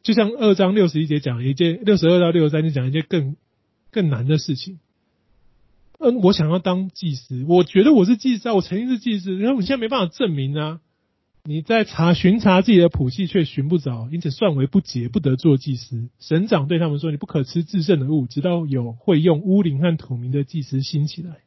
[0.04, 3.34] 就像二章六十一节讲一件，六十二到六十三节讲一件更
[3.90, 4.78] 更难的事情。
[5.98, 10.80] 嗯，我想要当祭司，我觉得我是祭司啊，我曾经是祭司，然后我现在没办法证明啊。
[11.48, 16.10] 你在查巡查自己的谱系，却寻不着，因此算为不洁，不得做祭司。
[16.18, 21.38] 省长对他们说：“你不可吃至圣的物，直到有会用乌灵和土明的祭司兴起来。”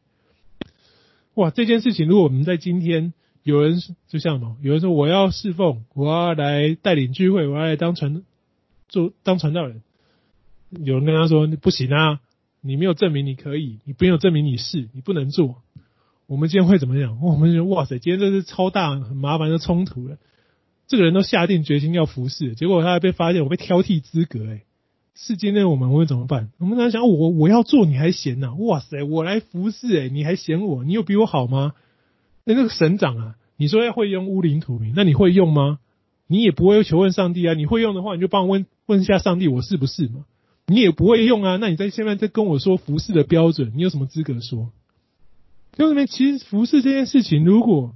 [1.36, 3.14] 哇，这件事情如果我们在今天。
[3.44, 4.56] 有人就像什么？
[4.62, 8.22] 有人说我要侍奉，我要来带领聚会，我要来当传
[8.88, 9.82] 做当传道人。
[10.70, 12.20] 有人跟他说不行啊，
[12.62, 15.64] 你没有证明你可以，你没有证明你是，你不能做。
[16.32, 17.20] 我们今天会怎么样？
[17.22, 20.16] 我们就哇塞，今天这是超大很麻烦的冲突了。
[20.88, 24.62] 这个人都下定决心要服侍，结果他还被发现我被挑剔资格，诶
[25.14, 26.50] 是今天我们会怎么办？
[26.58, 28.54] 我们在想，我我要做你还嫌呢？
[28.56, 30.86] 哇塞，我来服侍，诶你还嫌我？
[30.86, 31.74] 你有比我好吗？
[32.46, 35.80] 那那个省长啊，你说要会用乌灵土明，那你会用吗？
[36.28, 37.56] 你也不会求问上帝啊！
[37.56, 40.24] 你会用的话，你就帮我问问一下上帝，我是不是嘛？
[40.68, 44.72] 你也不会用啊，那你在现在在跟我说服侍的标准，你有什么资格说？
[45.78, 47.96] 兄弟们，其实服侍这件事情，如果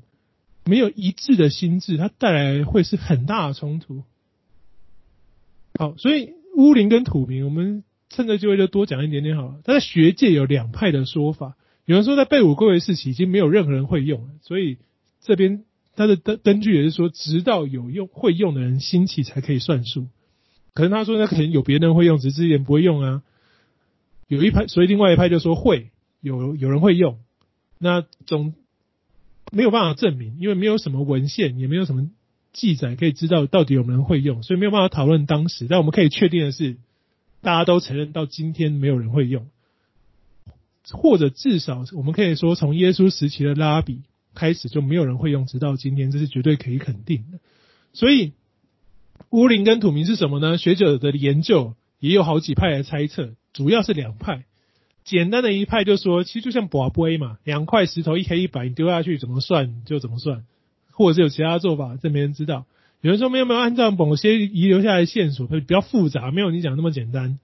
[0.66, 4.04] 没有一致的心智，它带来会是很大的冲突。
[5.78, 9.62] 好，所以乌灵跟土明，我们趁着机会就多讲一点点好了。
[9.64, 11.56] 他在学界有两派的说法，
[11.86, 14.78] 有人说在被掳归位时期已经没有任何人会用，所以
[15.22, 15.64] 这边。
[15.98, 20.08] 他的根根据也是说，直到有用会用的人兴起才可以算数。
[20.74, 23.24] 可能他说，那可能有别人会用，只是之前不会用啊。
[24.28, 27.20] 有一派，所以另外一派就说会有有人会用，
[27.78, 28.54] 那总
[29.52, 32.10] 没有办法证明，因为没有什么文献，也没有什么
[32.54, 35.68] 记载可以知道到底有没有人会用，所以没有办法讨论当时。
[35.70, 36.78] 但我们可以确定的是，
[37.42, 39.48] 大家都承认到今天没有人会用，
[40.92, 44.02] 或者至少我们可以说，从耶稣时期的拉比。
[44.38, 47.40] 开始就没有人会用，直到今天，这是绝对可以肯定的。
[47.94, 48.34] 所以
[49.30, 50.58] 乌林跟土明是什么呢？
[50.58, 54.44] 学者的研究也有好几派来猜测，主要是两派。
[55.06, 60.44] 简单的一派就说，其实就像跋杯嘛，两块石头一黑一白，你丢下去怎么算就怎么算，
[60.92, 62.66] 或者是有其他做法，这没人知道。
[63.02, 67.38] 有人说没有没有，按照某些遗留下来的线索，会比较复杂，没有你讲那么简单。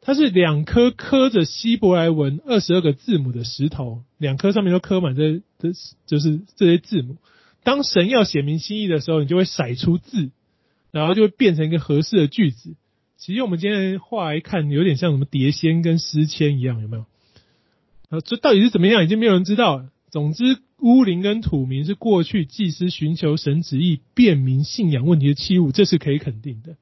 [0.00, 5.72] 它是两颗刻着希伯来文二十二个字母的石头，两颗上面都刻满这这
[6.06, 7.16] 就是这些字母。
[7.64, 10.30] 当神要写明心意的时候，你就会甩出字，
[10.92, 12.76] 然后就会变成一个合适的句子。
[13.20, 17.04] 其实我们今天画来看，有点像什么碟仙跟诗签一样，有没有？
[18.08, 19.84] 啊，这到底是怎么样，已经没有人知道。
[20.10, 26.76] 总之，乌灵跟土民是过去祭司寻求神旨意、辨明信仰问题的器物，这是可以肯定的。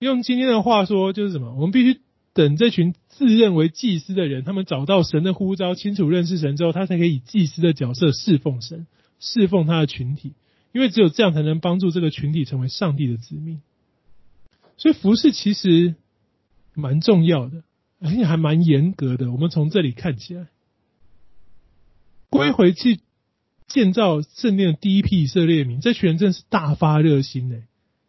[0.00, 1.54] 用今天的话说，就是什么？
[1.54, 2.00] 我们必须。
[2.32, 8.86] 等这群自认为祭司的人，他们找到神的呼召，清楚认识神之后，他才可以以祭司的角色侍奉神，
[9.18, 10.34] 侍奉他的群体。
[10.72, 13.60] 因为只有这样，才能帮助这个群体成为上帝的子民。
[14.80, 15.94] 所以服饰其实
[16.72, 17.64] 蛮重要的，
[18.00, 19.30] 而且还蛮严格的。
[19.30, 20.46] 我们从这里看起来，
[22.30, 23.00] 归回去
[23.68, 27.56] 建造圣殿的第一批以色列民，这群人真是大发热心呢，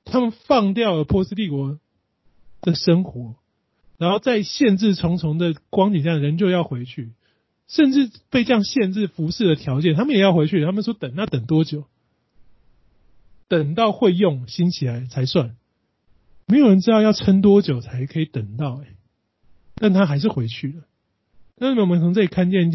[0.06, 1.78] 他们放掉了波斯帝国
[2.62, 3.36] 的生活。
[3.98, 7.12] 然后在限制重重的光景下，人就要回去，
[7.68, 10.64] 甚至被这样限制服饰的条件，他们也要回去。
[10.64, 11.84] 他们说等，那等多久？
[13.50, 15.58] 等到会用兴起来才算。
[16.52, 18.88] 没有人知道要撑多久才可以等到，哎，
[19.74, 20.84] 但他还是回去了。
[21.56, 22.70] 那我们从这里看见一件。